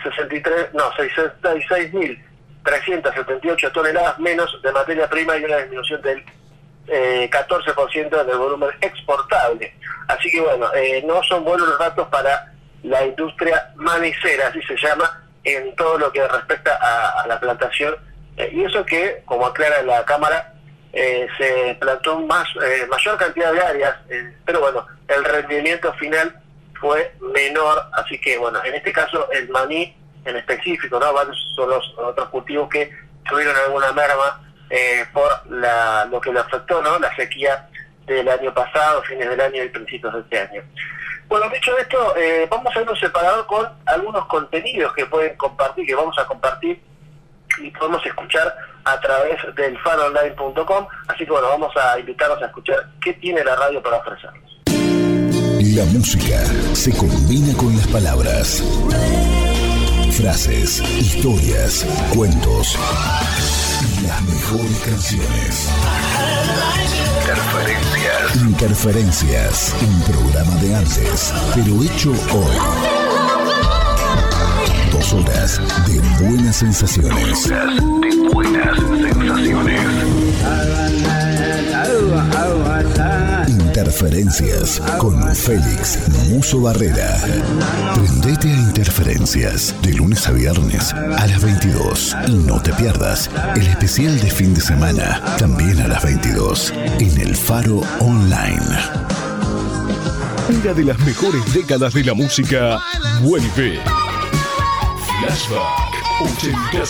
63, 0.03 0.73
no, 0.73 0.91
66.378 0.93 3.71
toneladas 3.71 4.17
menos 4.19 4.59
de 4.63 4.71
materia 4.71 5.07
prima 5.07 5.37
y 5.37 5.45
una 5.45 5.57
disminución 5.57 6.01
del 6.01 6.25
eh, 6.87 7.27
14% 7.31 8.25
del 8.25 8.37
volumen 8.37 8.69
exportable. 8.79 9.73
Así 10.07 10.29
que 10.29 10.39
bueno, 10.39 10.67
eh, 10.75 11.03
no 11.05 11.23
son 11.23 11.43
buenos 11.43 11.67
los 11.67 11.79
datos 11.79 12.07
para 12.09 12.53
la 12.83 13.05
industria 13.05 13.71
manicera, 13.75 14.49
así 14.49 14.61
se 14.61 14.77
llama, 14.77 15.24
en 15.45 15.75
todo 15.75 15.97
lo 15.97 16.11
que 16.11 16.27
respecta 16.27 16.77
a, 16.81 17.25
la 17.27 17.39
plantación. 17.39 17.95
Eh, 18.37 18.49
y 18.53 18.63
eso 18.63 18.85
que, 18.85 19.23
como 19.25 19.45
aclara 19.45 19.81
la 19.83 20.03
Cámara, 20.03 20.53
eh, 20.91 21.27
se 21.37 21.77
plantó 21.79 22.19
más 22.21 22.47
mayor 22.89 23.17
cantidad 23.17 23.51
de 23.51 23.61
áreas, 23.61 23.95
pero 24.45 24.61
bueno, 24.61 24.85
el 25.09 25.23
rendimiento 25.25 25.93
final 25.93 26.41
fue 26.79 27.13
menor, 27.33 27.89
así 27.93 28.19
que 28.19 28.37
bueno, 28.37 28.63
en 28.63 28.75
este 28.75 28.93
caso 28.93 29.29
el 29.31 29.49
maní 29.49 29.95
en 30.25 30.35
específico, 30.37 30.99
¿no? 30.99 31.05
son 31.55 31.69
los 31.69 31.93
otros 31.97 32.29
cultivos 32.29 32.69
que 32.69 32.91
tuvieron 33.29 33.55
alguna 33.55 33.91
merma 33.91 34.41
eh, 34.69 35.05
por 35.13 35.29
la, 35.49 36.05
lo 36.05 36.19
que 36.19 36.33
le 36.33 36.39
afectó, 36.39 36.81
¿no? 36.81 36.97
La 36.99 37.15
sequía 37.15 37.69
del 38.05 38.27
año 38.27 38.53
pasado, 38.53 39.03
fines 39.03 39.29
del 39.29 39.39
año 39.39 39.63
y 39.63 39.69
principios 39.69 40.13
de 40.13 40.19
este 40.21 40.39
año. 40.39 40.63
Bueno, 41.27 41.49
dicho 41.49 41.77
esto, 41.77 42.15
eh, 42.15 42.47
vamos 42.49 42.75
a 42.75 42.81
ir 42.81 42.89
un 42.89 42.97
separador 42.97 43.45
con 43.47 43.67
algunos 43.85 44.25
contenidos 44.27 44.93
que 44.93 45.05
pueden 45.05 45.35
compartir, 45.37 45.85
que 45.85 45.95
vamos 45.95 46.17
a 46.19 46.25
compartir 46.25 46.81
y 47.61 47.71
podemos 47.71 48.05
escuchar 48.05 48.55
a 48.83 48.99
través 48.99 49.37
del 49.55 49.77
fanonline.com. 49.79 50.87
Así 51.07 51.25
que 51.25 51.31
bueno, 51.31 51.47
vamos 51.49 51.75
a 51.77 51.99
invitarlos 51.99 52.41
a 52.41 52.45
escuchar 52.45 52.77
qué 53.01 53.13
tiene 53.13 53.43
la 53.43 53.55
radio 53.55 53.81
para 53.81 53.97
ofrecernos. 53.97 54.61
La 55.75 55.85
música 55.85 56.45
se 56.73 56.95
combina 56.95 57.57
con 57.57 57.75
las 57.75 57.87
palabras. 57.87 58.63
Frases, 60.11 60.79
historias, 60.97 61.85
cuentos 62.15 62.77
las 64.07 64.21
mejores 64.23 64.79
canciones. 64.79 65.69
Interferencias. 68.47 69.75
Un 69.81 70.01
programa 70.03 70.55
de 70.61 70.75
antes, 70.75 71.33
pero 71.55 71.83
hecho 71.83 72.11
hoy. 72.11 72.57
Dos 74.91 75.13
horas 75.13 75.59
de 75.87 75.99
buenas 76.23 76.55
sensaciones. 76.57 77.49
de 77.49 78.29
buenas 78.31 78.77
sensaciones. 78.77 79.81
Interferencias 83.85 84.81
con 84.97 85.35
Félix 85.35 85.99
Muso 86.27 86.59
Barrera. 86.59 87.21
Prendete 87.93 88.49
a 88.51 88.55
Interferencias 88.55 89.75
de 89.83 89.93
lunes 89.93 90.27
a 90.27 90.31
viernes 90.31 90.91
a 90.91 91.27
las 91.27 91.39
22 91.39 92.15
y 92.27 92.31
no 92.31 92.59
te 92.59 92.73
pierdas 92.73 93.29
el 93.55 93.67
especial 93.67 94.19
de 94.19 94.31
fin 94.31 94.55
de 94.55 94.61
semana 94.61 95.21
también 95.37 95.79
a 95.81 95.87
las 95.87 96.03
22 96.03 96.73
en 96.99 97.21
el 97.21 97.35
Faro 97.35 97.81
Online. 97.99 98.57
Una 100.49 100.73
de 100.73 100.83
las 100.83 100.97
mejores 101.01 101.53
décadas 101.53 101.93
de 101.93 102.05
la 102.05 102.15
música 102.15 102.79
vuelve. 103.21 103.79
Flashback 105.19 105.93
80 106.41 106.85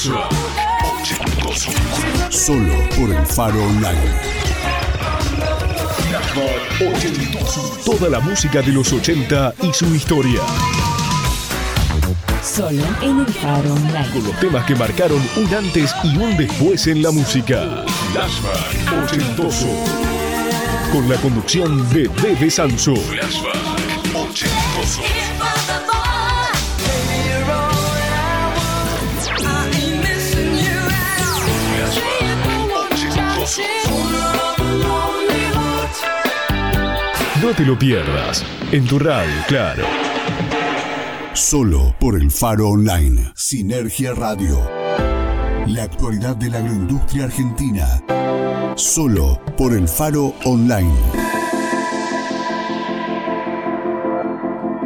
Solo 2.30 2.74
por 2.98 3.14
el 3.14 3.26
Faro 3.26 3.62
Online. 3.62 4.55
Toda 7.86 8.10
la 8.10 8.20
música 8.20 8.62
de 8.62 8.72
los 8.74 8.92
80 8.92 9.54
y 9.62 9.74
su 9.74 9.96
historia. 9.96 10.42
Solo 12.44 12.84
en 13.02 13.20
el 13.22 13.28
Faro 13.28 13.74
Online. 13.74 14.10
Con 14.12 14.24
los 14.24 14.40
temas 14.40 14.66
que 14.66 14.76
marcaron 14.76 15.22
un 15.38 15.54
antes 15.54 15.94
y 16.04 16.18
un 16.18 16.36
después 16.36 16.88
en 16.88 17.02
la 17.02 17.12
música. 17.12 17.86
Flashback 18.12 19.04
ochentoso. 19.04 19.68
Con 20.92 21.08
la 21.10 21.16
conducción 21.18 21.90
de 21.94 22.10
Bebe 22.22 22.52
Sanso. 22.52 22.96
Flashback 22.96 23.56
ochentoso. 24.14 25.02
No 37.46 37.54
te 37.54 37.64
lo 37.64 37.78
pierdas. 37.78 38.44
En 38.72 38.88
tu 38.88 38.98
radio, 38.98 39.36
claro. 39.48 39.84
Solo 41.34 41.96
por 42.00 42.20
el 42.20 42.32
Faro 42.32 42.70
Online. 42.70 43.34
Sinergia 43.36 44.16
Radio. 44.16 44.68
La 45.68 45.84
actualidad 45.84 46.36
de 46.38 46.50
la 46.50 46.58
agroindustria 46.58 47.26
argentina. 47.26 48.02
Solo 48.76 49.40
por 49.56 49.74
el 49.74 49.88
Faro 49.88 50.34
Online. 50.44 51.35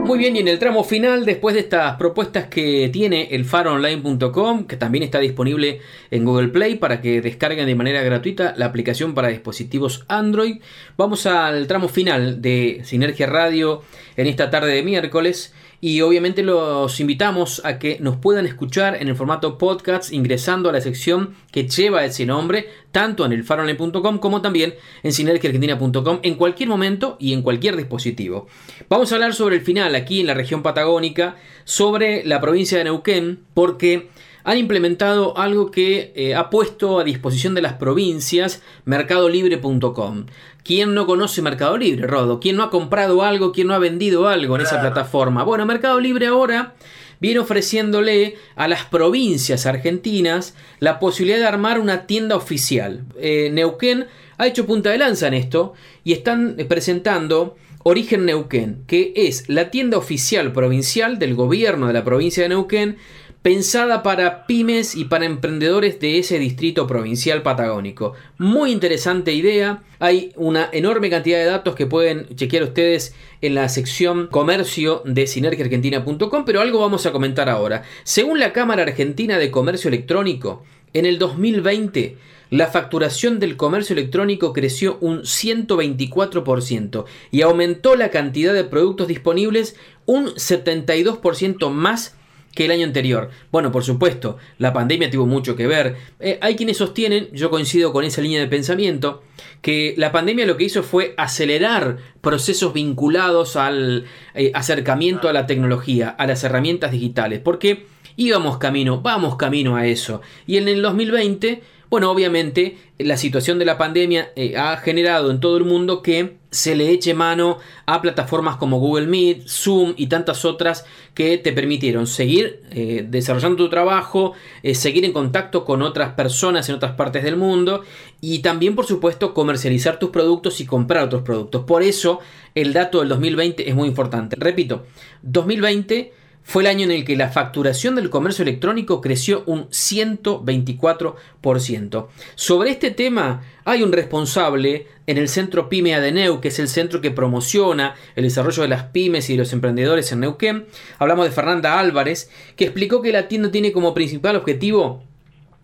Muy 0.09 0.17
bien, 0.17 0.35
y 0.35 0.39
en 0.39 0.47
el 0.47 0.57
tramo 0.57 0.83
final, 0.83 1.23
después 1.23 1.53
de 1.53 1.61
estas 1.61 1.95
propuestas 1.97 2.47
que 2.47 2.89
tiene 2.91 3.27
el 3.29 3.45
faroonline.com, 3.45 4.65
que 4.65 4.75
también 4.75 5.03
está 5.03 5.19
disponible 5.19 5.81
en 6.09 6.25
Google 6.25 6.47
Play 6.47 6.77
para 6.77 6.99
que 6.99 7.21
descarguen 7.21 7.67
de 7.67 7.75
manera 7.75 8.01
gratuita 8.01 8.55
la 8.57 8.65
aplicación 8.65 9.13
para 9.13 9.27
dispositivos 9.27 10.05
Android, 10.07 10.61
vamos 10.97 11.27
al 11.27 11.67
tramo 11.67 11.89
final 11.89 12.41
de 12.41 12.81
Sinergia 12.85 13.27
Radio 13.27 13.83
en 14.17 14.25
esta 14.25 14.49
tarde 14.49 14.73
de 14.73 14.81
miércoles. 14.81 15.53
Y 15.81 16.01
obviamente 16.01 16.43
los 16.43 16.99
invitamos 16.99 17.61
a 17.63 17.79
que 17.79 17.99
nos 18.01 18.17
puedan 18.17 18.45
escuchar 18.45 19.01
en 19.01 19.07
el 19.07 19.15
formato 19.15 19.57
podcast 19.57 20.11
ingresando 20.11 20.69
a 20.69 20.73
la 20.73 20.81
sección 20.81 21.35
que 21.51 21.67
lleva 21.67 22.03
ese 22.03 22.25
nombre, 22.25 22.67
tanto 22.91 23.25
en 23.25 23.31
el 23.31 23.43
faronline.com 23.45 24.19
como 24.19 24.41
también 24.41 24.75
en 25.03 25.13
sinergiaargentina.com 25.13 26.19
en 26.23 26.35
cualquier 26.35 26.67
momento 26.67 27.15
y 27.19 27.33
en 27.33 27.41
cualquier 27.41 27.77
dispositivo. 27.77 28.47
Vamos 28.89 29.11
a 29.11 29.15
hablar 29.15 29.33
sobre 29.33 29.55
el 29.55 29.61
final 29.61 29.95
aquí 29.95 30.19
en 30.19 30.27
la 30.27 30.33
región 30.33 30.63
patagónica, 30.63 31.37
sobre 31.63 32.25
la 32.25 32.41
provincia 32.41 32.77
de 32.77 32.83
Neuquén, 32.83 33.39
porque 33.53 34.09
han 34.43 34.57
implementado 34.57 35.37
algo 35.37 35.71
que 35.71 36.13
eh, 36.15 36.35
ha 36.35 36.49
puesto 36.49 36.99
a 36.99 37.03
disposición 37.03 37.55
de 37.55 37.61
las 37.61 37.73
provincias 37.73 38.61
mercadolibre.com. 38.85 40.25
¿Quién 40.63 40.93
no 40.93 41.05
conoce 41.05 41.41
Mercado 41.41 41.77
Libre, 41.77 42.05
Rodo? 42.07 42.39
¿Quién 42.39 42.57
no 42.57 42.63
ha 42.63 42.69
comprado 42.69 43.23
algo? 43.23 43.51
¿Quién 43.51 43.67
no 43.67 43.73
ha 43.73 43.79
vendido 43.79 44.27
algo 44.27 44.55
en 44.55 44.61
esa 44.61 44.79
plataforma? 44.81 45.43
Bueno, 45.43 45.65
Mercado 45.65 45.99
Libre 45.99 46.27
ahora 46.27 46.75
viene 47.19 47.39
ofreciéndole 47.39 48.35
a 48.55 48.67
las 48.67 48.85
provincias 48.85 49.65
argentinas 49.65 50.55
la 50.79 50.99
posibilidad 50.99 51.39
de 51.39 51.47
armar 51.47 51.79
una 51.79 52.05
tienda 52.05 52.35
oficial. 52.35 53.03
Eh, 53.19 53.49
Neuquén 53.51 54.07
ha 54.37 54.47
hecho 54.47 54.65
punta 54.65 54.89
de 54.89 54.97
lanza 54.97 55.27
en 55.27 55.33
esto 55.33 55.73
y 56.03 56.13
están 56.13 56.55
presentando 56.67 57.57
Origen 57.83 58.25
Neuquén, 58.25 58.83
que 58.87 59.13
es 59.15 59.49
la 59.49 59.71
tienda 59.71 59.97
oficial 59.97 60.51
provincial 60.51 61.17
del 61.19 61.35
gobierno 61.35 61.87
de 61.87 61.93
la 61.93 62.03
provincia 62.03 62.43
de 62.43 62.49
Neuquén 62.49 62.97
pensada 63.41 64.03
para 64.03 64.45
pymes 64.45 64.95
y 64.95 65.05
para 65.05 65.25
emprendedores 65.25 65.99
de 65.99 66.19
ese 66.19 66.39
distrito 66.39 66.87
provincial 66.87 67.41
patagónico. 67.41 68.13
Muy 68.37 68.71
interesante 68.71 69.33
idea. 69.33 69.83
Hay 69.99 70.33
una 70.35 70.69
enorme 70.71 71.09
cantidad 71.09 71.39
de 71.39 71.45
datos 71.45 71.75
que 71.75 71.85
pueden 71.85 72.27
chequear 72.35 72.63
ustedes 72.63 73.15
en 73.41 73.55
la 73.55 73.69
sección 73.69 74.27
comercio 74.27 75.01
de 75.05 75.25
sinergiaargentina.com, 75.25 76.43
pero 76.45 76.61
algo 76.61 76.79
vamos 76.79 77.05
a 77.05 77.11
comentar 77.11 77.49
ahora. 77.49 77.83
Según 78.03 78.39
la 78.39 78.51
Cámara 78.51 78.83
Argentina 78.83 79.37
de 79.37 79.51
Comercio 79.51 79.87
Electrónico, 79.87 80.63
en 80.93 81.05
el 81.05 81.19
2020 81.19 82.17
la 82.49 82.65
facturación 82.65 83.39
del 83.39 83.57
comercio 83.57 83.93
electrónico 83.93 84.53
creció 84.53 84.97
un 85.01 85.21
124% 85.21 87.05
y 87.29 87.41
aumentó 87.43 87.95
la 87.95 88.09
cantidad 88.09 88.55
de 88.55 88.63
productos 88.63 89.07
disponibles 89.07 89.75
un 90.07 90.29
72% 90.29 91.69
más 91.69 92.15
que 92.59 92.65
el 92.65 92.71
año 92.71 92.85
anterior. 92.85 93.29
Bueno, 93.53 93.71
por 93.71 93.85
supuesto, 93.85 94.35
la 94.57 94.73
pandemia 94.73 95.09
tuvo 95.09 95.25
mucho 95.25 95.55
que 95.55 95.65
ver. 95.65 95.95
Eh, 96.19 96.39
hay 96.41 96.57
quienes 96.57 96.75
sostienen, 96.75 97.29
yo 97.31 97.49
coincido 97.49 97.93
con 97.93 98.03
esa 98.03 98.19
línea 98.19 98.41
de 98.41 98.47
pensamiento, 98.47 99.23
que 99.61 99.93
la 99.95 100.11
pandemia 100.11 100.45
lo 100.45 100.57
que 100.57 100.65
hizo 100.65 100.83
fue 100.83 101.13
acelerar 101.15 101.99
procesos 102.19 102.73
vinculados 102.73 103.55
al 103.55 104.07
eh, 104.35 104.51
acercamiento 104.53 105.29
a 105.29 105.33
la 105.33 105.47
tecnología, 105.47 106.09
a 106.09 106.27
las 106.27 106.43
herramientas 106.43 106.91
digitales, 106.91 107.39
porque 107.39 107.85
íbamos 108.17 108.57
camino, 108.57 108.99
vamos 108.99 109.37
camino 109.37 109.77
a 109.77 109.87
eso. 109.87 110.19
Y 110.45 110.57
en 110.57 110.67
el 110.67 110.81
2020 110.81 111.61
bueno, 111.89 112.11
obviamente 112.11 112.77
la 112.99 113.17
situación 113.17 113.57
de 113.57 113.65
la 113.65 113.77
pandemia 113.77 114.31
eh, 114.35 114.57
ha 114.57 114.75
generado 114.77 115.31
en 115.31 115.39
todo 115.39 115.57
el 115.57 115.63
mundo 115.63 116.03
que 116.03 116.38
se 116.51 116.75
le 116.75 116.89
eche 116.89 117.13
mano 117.13 117.59
a 117.85 118.01
plataformas 118.01 118.57
como 118.57 118.79
Google 118.79 119.07
Meet, 119.07 119.47
Zoom 119.47 119.93
y 119.97 120.07
tantas 120.07 120.45
otras 120.45 120.85
que 121.13 121.37
te 121.37 121.53
permitieron 121.53 122.07
seguir 122.07 122.63
eh, 122.71 123.05
desarrollando 123.07 123.57
tu 123.57 123.69
trabajo, 123.69 124.33
eh, 124.63 124.73
seguir 124.73 125.05
en 125.05 125.13
contacto 125.13 125.65
con 125.65 125.81
otras 125.81 126.13
personas 126.13 126.67
en 126.69 126.75
otras 126.75 126.93
partes 126.93 127.23
del 127.23 127.37
mundo 127.37 127.83
y 128.21 128.39
también 128.39 128.75
por 128.75 128.85
supuesto 128.85 129.33
comercializar 129.33 129.99
tus 129.99 130.09
productos 130.09 130.59
y 130.59 130.65
comprar 130.65 131.05
otros 131.05 131.21
productos. 131.21 131.65
Por 131.65 131.83
eso 131.83 132.19
el 132.55 132.73
dato 132.73 132.99
del 132.99 133.09
2020 133.09 133.69
es 133.69 133.75
muy 133.75 133.87
importante. 133.87 134.35
Repito, 134.39 134.85
2020 135.21 136.18
fue 136.49 136.63
el 136.63 136.67
año 136.67 136.85
en 136.85 136.89
el 136.89 137.05
que 137.05 137.15
la 137.15 137.29
facturación 137.29 137.93
del 137.93 138.09
comercio 138.09 138.41
electrónico 138.41 139.01
creció 139.01 139.43
un 139.45 139.69
124%. 139.69 142.07
Sobre 142.33 142.71
este 142.71 142.89
tema 142.89 143.43
hay 143.65 143.83
un 143.83 143.91
responsable 143.91 144.87
en 145.05 145.19
el 145.19 145.29
centro 145.29 145.69
Pyme 145.69 145.93
Adeneu, 145.93 146.41
que 146.41 146.47
es 146.47 146.57
el 146.57 146.67
centro 146.67 147.01
que 147.01 147.11
promociona 147.11 147.93
el 148.15 148.23
desarrollo 148.23 148.63
de 148.63 148.69
las 148.69 148.85
pymes 148.85 149.29
y 149.29 149.33
de 149.33 149.39
los 149.43 149.53
emprendedores 149.53 150.11
en 150.11 150.21
Neuquén. 150.21 150.65
Hablamos 150.97 151.25
de 151.25 151.31
Fernanda 151.31 151.79
Álvarez, 151.79 152.31
que 152.55 152.63
explicó 152.63 153.03
que 153.03 153.11
la 153.11 153.27
tienda 153.27 153.51
tiene 153.51 153.71
como 153.71 153.93
principal 153.93 154.35
objetivo 154.35 155.03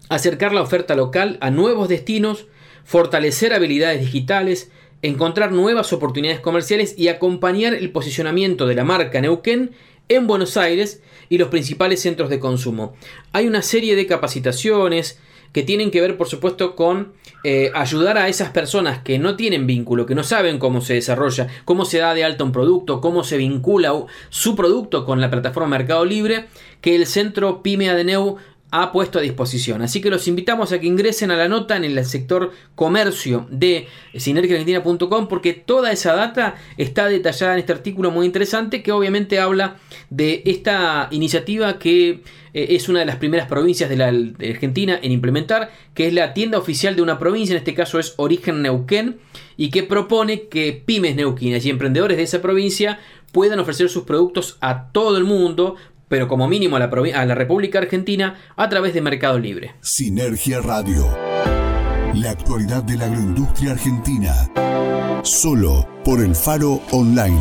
acercar 0.10 0.54
la 0.54 0.62
oferta 0.62 0.94
local 0.94 1.40
a 1.42 1.50
nuevos 1.50 1.90
destinos, 1.90 2.46
fortalecer 2.84 3.56
habilidades 3.56 4.02
digitales, 4.02 4.70
encontrar 5.02 5.52
nuevas 5.52 5.92
oportunidades 5.94 6.42
comerciales 6.42 6.94
y 6.96 7.08
acompañar 7.08 7.74
el 7.74 7.92
posicionamiento 7.92 8.68
de 8.68 8.76
la 8.76 8.84
marca 8.84 9.20
Neuquén 9.20 9.72
en 10.10 10.28
Buenos 10.28 10.58
Aires 10.58 11.02
y 11.30 11.38
los 11.38 11.50
principales 11.50 12.02
centros 12.02 12.30
de 12.30 12.40
consumo. 12.40 12.96
Hay 13.32 13.48
una 13.48 13.62
serie 13.62 13.96
de 13.96 14.08
capacitaciones 14.08 15.20
que 15.56 15.64
tienen 15.64 15.90
que 15.90 16.02
ver, 16.02 16.18
por 16.18 16.28
supuesto, 16.28 16.76
con 16.76 17.14
eh, 17.46 17.72
ayudar 17.74 18.18
a 18.18 18.28
esas 18.28 18.50
personas 18.50 19.00
que 19.00 19.20
no 19.20 19.38
tienen 19.38 19.66
vínculo, 19.66 20.06
que 20.06 20.14
no 20.14 20.24
saben 20.24 20.60
cómo 20.60 20.82
se 20.82 20.96
desarrolla, 20.96 21.48
cómo 21.64 21.86
se 21.86 22.00
da 22.00 22.14
de 22.14 22.26
alta 22.26 22.44
un 22.44 22.52
producto, 22.52 23.00
cómo 23.00 23.24
se 23.24 23.38
vincula 23.38 23.94
su 24.30 24.56
producto 24.58 25.06
con 25.06 25.22
la 25.22 25.32
plataforma 25.32 25.70
Mercado 25.70 26.04
Libre, 26.04 26.48
que 26.82 26.96
el 26.96 27.08
centro 27.08 27.64
Pyme 27.64 27.90
Adeneu 27.90 28.36
ha 28.82 28.92
puesto 28.92 29.20
a 29.20 29.22
disposición. 29.22 29.82
Así 29.82 30.02
que 30.02 30.10
los 30.10 30.28
invitamos 30.28 30.72
a 30.72 30.80
que 30.80 30.88
ingresen 30.88 31.32
a 31.32 31.38
la 31.38 31.48
nota 31.48 31.78
en 31.78 31.86
el 31.86 32.04
sector 32.06 32.52
comercio 32.76 33.48
de 33.50 33.88
sinergiaargentina.com 34.14 35.28
porque 35.30 35.54
toda 35.54 35.92
esa 35.92 36.14
data 36.14 36.56
está 36.78 37.08
detallada 37.08 37.54
en 37.54 37.60
este 37.60 37.72
artículo 37.72 38.12
muy 38.12 38.26
interesante 38.26 38.84
que 38.84 38.92
obviamente 38.92 39.40
habla 39.40 39.78
de 40.10 40.42
esta 40.46 41.08
iniciativa 41.12 41.80
que 41.80 42.22
eh, 42.54 42.68
es 42.76 42.90
una 42.90 43.00
de 43.00 43.06
las 43.06 43.16
primeras 43.16 43.48
provincias 43.48 43.90
de 43.90 43.96
la 43.96 44.08
Argentina 44.08 45.00
en 45.02 45.12
implementar, 45.14 45.72
que 45.94 46.08
es 46.08 46.14
la 46.14 46.34
tienda 46.34 46.58
oficial 46.58 46.98
de 46.98 47.02
una 47.02 47.18
provincia, 47.18 47.54
en 47.54 47.60
este 47.60 47.76
caso 47.76 47.98
es 47.98 48.14
Origen 48.18 48.62
Neuquén, 48.62 49.18
y 49.56 49.70
que 49.70 49.84
propone 49.84 50.48
que 50.50 50.84
pymes 50.86 51.16
neuquinas 51.16 51.66
y 51.66 51.70
emprendedores 51.70 52.18
de 52.18 52.24
esa 52.24 52.42
provincia 52.42 53.00
puedan 53.32 53.60
ofrecer 53.60 53.90
sus 53.90 54.04
productos 54.04 54.58
a 54.62 54.92
todo 54.94 55.18
el 55.18 55.26
mundo 55.26 55.76
pero 56.16 56.30
como 56.30 56.48
mínimo 56.48 56.78
a 56.78 56.80
la, 56.80 56.86
a 56.86 57.26
la 57.26 57.36
República 57.36 57.80
Argentina 57.80 58.40
a 58.56 58.70
través 58.70 58.94
de 58.94 59.02
Mercado 59.02 59.38
Libre. 59.38 59.76
Sinergia 59.82 60.62
Radio. 60.62 61.06
La 62.14 62.30
actualidad 62.32 62.84
de 62.84 62.96
la 62.96 63.08
agroindustria 63.08 63.74
argentina. 63.74 64.32
Solo 65.24 65.86
por 66.06 66.22
el 66.22 66.34
Faro 66.34 66.80
Online. 66.92 67.38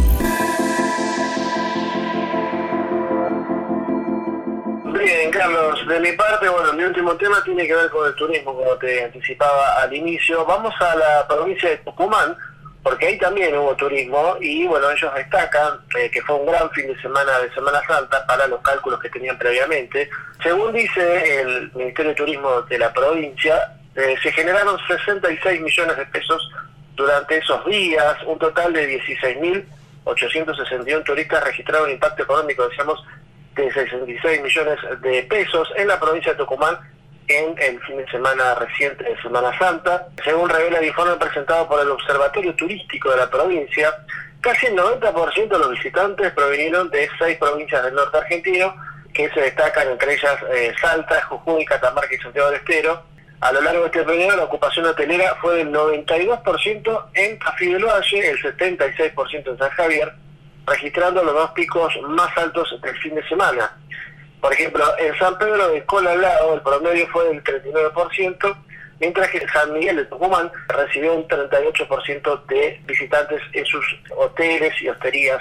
Bien, 4.92 5.30
Carlos, 5.30 5.86
de 5.86 6.00
mi 6.00 6.10
parte, 6.16 6.48
bueno, 6.48 6.72
mi 6.72 6.82
último 6.82 7.14
tema 7.14 7.44
tiene 7.44 7.68
que 7.68 7.76
ver 7.76 7.88
con 7.90 8.08
el 8.08 8.14
turismo, 8.16 8.56
como 8.56 8.74
te 8.78 9.04
anticipaba 9.04 9.82
al 9.82 9.94
inicio. 9.94 10.44
Vamos 10.44 10.74
a 10.80 10.96
la 10.96 11.28
provincia 11.28 11.68
de 11.68 11.76
Tucumán, 11.76 12.36
porque 12.84 13.06
ahí 13.06 13.18
también 13.18 13.56
hubo 13.56 13.74
turismo 13.74 14.36
y 14.40 14.66
bueno, 14.66 14.90
ellos 14.90 15.12
destacan 15.14 15.80
eh, 15.98 16.10
que 16.10 16.20
fue 16.20 16.36
un 16.36 16.44
gran 16.46 16.70
fin 16.70 16.86
de 16.86 17.00
semana 17.00 17.38
de 17.38 17.50
Semana 17.54 17.80
Santa 17.86 18.26
para 18.26 18.46
los 18.46 18.60
cálculos 18.60 19.00
que 19.00 19.08
tenían 19.08 19.38
previamente. 19.38 20.10
Según 20.42 20.74
dice 20.74 21.40
el 21.40 21.72
Ministerio 21.72 22.10
de 22.10 22.16
Turismo 22.16 22.60
de 22.62 22.78
la 22.78 22.92
provincia, 22.92 23.72
eh, 23.96 24.14
se 24.22 24.30
generaron 24.32 24.78
66 24.86 25.62
millones 25.62 25.96
de 25.96 26.04
pesos 26.06 26.52
durante 26.94 27.38
esos 27.38 27.64
días, 27.64 28.16
un 28.26 28.38
total 28.38 28.74
de 28.74 29.00
16.861 30.04 31.04
turistas 31.04 31.42
registraron 31.42 31.90
impacto 31.90 32.22
económico, 32.22 32.68
decíamos, 32.68 33.02
de 33.56 33.72
66 33.72 34.42
millones 34.42 34.78
de 35.00 35.22
pesos 35.22 35.72
en 35.76 35.88
la 35.88 35.98
provincia 35.98 36.32
de 36.32 36.38
Tucumán 36.38 36.76
en 37.28 37.54
el 37.58 37.80
fin 37.82 37.96
de 37.96 38.10
semana 38.10 38.54
reciente 38.54 39.04
de 39.04 39.20
Semana 39.22 39.56
Santa. 39.58 40.08
Según 40.24 40.48
revela 40.48 40.78
el 40.78 40.86
informe 40.86 41.16
presentado 41.16 41.68
por 41.68 41.80
el 41.80 41.90
Observatorio 41.90 42.54
Turístico 42.54 43.10
de 43.10 43.16
la 43.16 43.30
provincia, 43.30 43.94
casi 44.40 44.66
el 44.66 44.76
90% 44.76 45.48
de 45.48 45.58
los 45.58 45.70
visitantes 45.70 46.32
provinieron 46.32 46.90
de 46.90 47.08
seis 47.18 47.38
provincias 47.38 47.82
del 47.84 47.94
norte 47.94 48.18
argentino, 48.18 48.74
que 49.12 49.30
se 49.30 49.40
destacan 49.40 49.88
entre 49.88 50.14
ellas 50.14 50.36
eh, 50.52 50.74
Salta, 50.80 51.22
Jujuy, 51.22 51.64
Catamarca 51.64 52.14
y 52.14 52.18
Santiago 52.18 52.50
del 52.50 52.60
Estero. 52.60 53.02
A 53.40 53.52
lo 53.52 53.60
largo 53.60 53.80
de 53.82 53.86
este 53.86 54.02
periodo 54.02 54.36
la 54.36 54.44
ocupación 54.44 54.86
hotelera 54.86 55.36
fue 55.40 55.56
del 55.56 55.72
92% 55.72 57.04
en 57.14 57.38
Café 57.38 57.66
del 57.66 57.84
Valle, 57.84 58.30
el 58.30 58.42
76% 58.42 59.50
en 59.50 59.58
San 59.58 59.70
Javier, 59.70 60.12
registrando 60.66 61.22
los 61.22 61.34
dos 61.34 61.50
picos 61.50 61.92
más 62.08 62.36
altos 62.36 62.74
del 62.82 62.96
fin 62.98 63.14
de 63.14 63.28
semana. 63.28 63.76
Por 64.44 64.52
ejemplo, 64.52 64.84
en 64.98 65.16
San 65.16 65.38
Pedro 65.38 65.70
de 65.70 65.82
Colalao 65.86 66.52
el 66.52 66.60
promedio 66.60 67.06
fue 67.06 67.24
del 67.28 67.42
39%, 67.42 68.56
mientras 69.00 69.30
que 69.30 69.48
San 69.48 69.72
Miguel 69.72 69.96
de 69.96 70.04
Tucumán 70.04 70.52
recibió 70.68 71.14
un 71.14 71.26
38% 71.26 72.44
de 72.44 72.78
visitantes 72.84 73.40
en 73.54 73.64
sus 73.64 73.82
hoteles 74.14 74.74
y 74.82 74.90
hosterías 74.90 75.40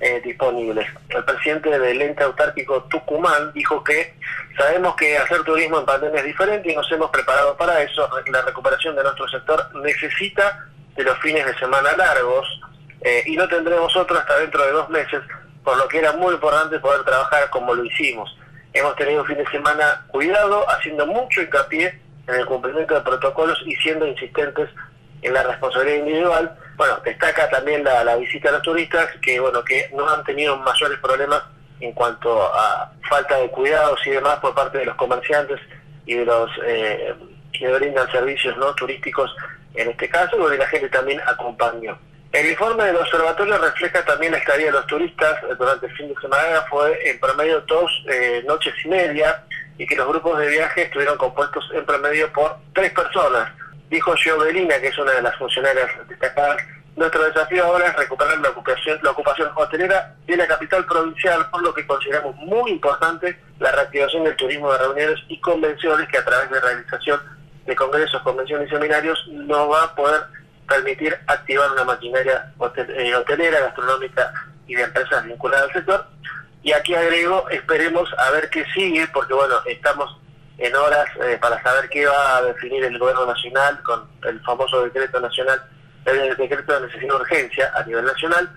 eh, 0.00 0.20
disponibles. 0.24 0.84
El 1.10 1.24
presidente 1.24 1.78
del 1.78 2.02
ente 2.02 2.24
autárquico 2.24 2.82
Tucumán 2.90 3.52
dijo 3.52 3.84
que 3.84 4.16
sabemos 4.58 4.96
que 4.96 5.16
hacer 5.16 5.44
turismo 5.44 5.78
en 5.78 5.86
pandemia 5.86 6.18
es 6.18 6.26
diferente 6.26 6.72
y 6.72 6.74
nos 6.74 6.90
hemos 6.90 7.10
preparado 7.10 7.56
para 7.56 7.80
eso. 7.84 8.10
La 8.32 8.42
recuperación 8.42 8.96
de 8.96 9.04
nuestro 9.04 9.28
sector 9.28 9.64
necesita 9.76 10.66
de 10.96 11.04
los 11.04 11.16
fines 11.20 11.46
de 11.46 11.56
semana 11.56 11.96
largos 11.96 12.48
eh, 13.02 13.22
y 13.26 13.36
no 13.36 13.46
tendremos 13.46 13.94
otro 13.94 14.18
hasta 14.18 14.38
dentro 14.40 14.66
de 14.66 14.72
dos 14.72 14.88
meses, 14.88 15.22
por 15.62 15.76
lo 15.76 15.86
que 15.86 15.98
era 16.00 16.14
muy 16.14 16.34
importante 16.34 16.80
poder 16.80 17.04
trabajar 17.04 17.48
como 17.50 17.76
lo 17.76 17.84
hicimos. 17.84 18.36
Hemos 18.72 18.94
tenido 18.96 19.22
un 19.22 19.26
fin 19.26 19.38
de 19.38 19.46
semana 19.46 20.04
cuidado, 20.08 20.68
haciendo 20.70 21.06
mucho 21.06 21.42
hincapié 21.42 21.98
en 22.26 22.34
el 22.34 22.46
cumplimiento 22.46 22.94
de 22.94 23.00
protocolos 23.00 23.60
y 23.66 23.74
siendo 23.76 24.06
insistentes 24.06 24.68
en 25.22 25.34
la 25.34 25.42
responsabilidad 25.42 25.98
individual. 25.98 26.56
Bueno, 26.76 26.98
destaca 27.04 27.50
también 27.50 27.84
la, 27.84 28.16
visita 28.16 28.48
a 28.48 28.52
los 28.52 28.62
turistas, 28.62 29.08
que 29.22 29.40
bueno, 29.40 29.62
que 29.64 29.90
no 29.94 30.08
han 30.08 30.24
tenido 30.24 30.56
mayores 30.56 30.98
problemas 31.00 31.42
en 31.80 31.92
cuanto 31.92 32.42
a 32.42 32.92
falta 33.08 33.36
de 33.36 33.50
cuidados 33.50 33.98
y 34.06 34.10
demás 34.10 34.38
por 34.38 34.54
parte 34.54 34.78
de 34.78 34.84
los 34.86 34.94
comerciantes 34.96 35.60
y 36.06 36.14
de 36.14 36.24
los 36.24 36.50
eh, 36.64 37.14
que 37.52 37.72
brindan 37.72 38.10
servicios 38.10 38.56
no 38.56 38.74
turísticos 38.74 39.34
en 39.74 39.90
este 39.90 40.08
caso, 40.08 40.36
donde 40.36 40.58
la 40.58 40.66
gente 40.66 40.88
también 40.88 41.20
acompañó. 41.26 41.98
El 42.32 42.48
informe 42.48 42.84
del 42.84 42.96
observatorio 42.96 43.58
refleja 43.58 44.04
también 44.04 44.32
la 44.32 44.38
estadía 44.38 44.66
de 44.66 44.72
los 44.72 44.86
turistas 44.86 45.40
durante 45.58 45.86
el 45.86 45.96
fin 45.96 46.08
de 46.08 46.20
semana, 46.20 46.62
fue 46.70 47.10
en 47.10 47.18
promedio 47.18 47.60
dos 47.62 47.90
eh, 48.08 48.42
noches 48.46 48.74
y 48.84 48.88
media, 48.88 49.44
y 49.78 49.86
que 49.86 49.96
los 49.96 50.06
grupos 50.06 50.38
de 50.38 50.48
viaje 50.48 50.82
estuvieron 50.82 51.18
compuestos 51.18 51.68
en 51.74 51.84
promedio 51.84 52.32
por 52.32 52.56
tres 52.72 52.92
personas. 52.92 53.50
Dijo 53.88 54.14
Gio 54.14 54.38
Belina, 54.38 54.78
que 54.78 54.88
es 54.88 54.98
una 54.98 55.12
de 55.12 55.22
las 55.22 55.36
funcionarias 55.36 55.90
destacadas 56.08 56.62
Nuestro 56.96 57.24
desafío 57.24 57.64
ahora 57.64 57.86
es 57.86 57.96
recuperar 57.96 58.38
la 58.40 58.50
ocupación, 58.50 58.98
la 59.02 59.12
ocupación 59.12 59.48
hotelera 59.54 60.14
de 60.26 60.36
la 60.36 60.46
capital 60.46 60.84
provincial, 60.84 61.48
por 61.50 61.62
lo 61.62 61.72
que 61.72 61.86
consideramos 61.86 62.36
muy 62.36 62.72
importante 62.72 63.38
la 63.58 63.72
reactivación 63.72 64.24
del 64.24 64.36
turismo 64.36 64.70
de 64.72 64.78
reuniones 64.78 65.18
y 65.28 65.40
convenciones 65.40 66.08
que 66.08 66.18
a 66.18 66.24
través 66.26 66.50
de 66.50 66.60
realización 66.60 67.20
de 67.64 67.76
congresos, 67.76 68.20
convenciones 68.22 68.68
y 68.68 68.70
seminarios 68.72 69.18
no 69.28 69.68
va 69.68 69.84
a 69.84 69.94
poder 69.94 70.20
permitir 70.70 71.18
activar 71.26 71.72
una 71.72 71.84
maquinaria 71.84 72.52
eh, 72.76 73.14
hotelera, 73.14 73.60
gastronómica 73.60 74.32
y 74.68 74.76
de 74.76 74.84
empresas 74.84 75.24
vinculadas 75.24 75.64
al 75.64 75.72
sector. 75.72 76.06
Y 76.62 76.72
aquí 76.72 76.94
agrego, 76.94 77.48
esperemos 77.50 78.08
a 78.16 78.30
ver 78.30 78.48
qué 78.50 78.64
sigue, 78.72 79.06
porque 79.12 79.34
bueno, 79.34 79.56
estamos 79.66 80.16
en 80.58 80.74
horas 80.76 81.08
eh, 81.22 81.38
para 81.40 81.60
saber 81.62 81.88
qué 81.88 82.06
va 82.06 82.36
a 82.36 82.42
definir 82.42 82.84
el 82.84 82.98
gobierno 82.98 83.26
nacional 83.26 83.82
con 83.82 84.08
el 84.24 84.40
famoso 84.42 84.84
decreto 84.84 85.18
nacional 85.18 85.60
el 86.04 86.36
decreto 86.36 86.72
de 86.72 86.86
necesidad 86.86 87.14
de 87.14 87.20
urgencia 87.20 87.72
a 87.74 87.82
nivel 87.84 88.04
nacional 88.04 88.50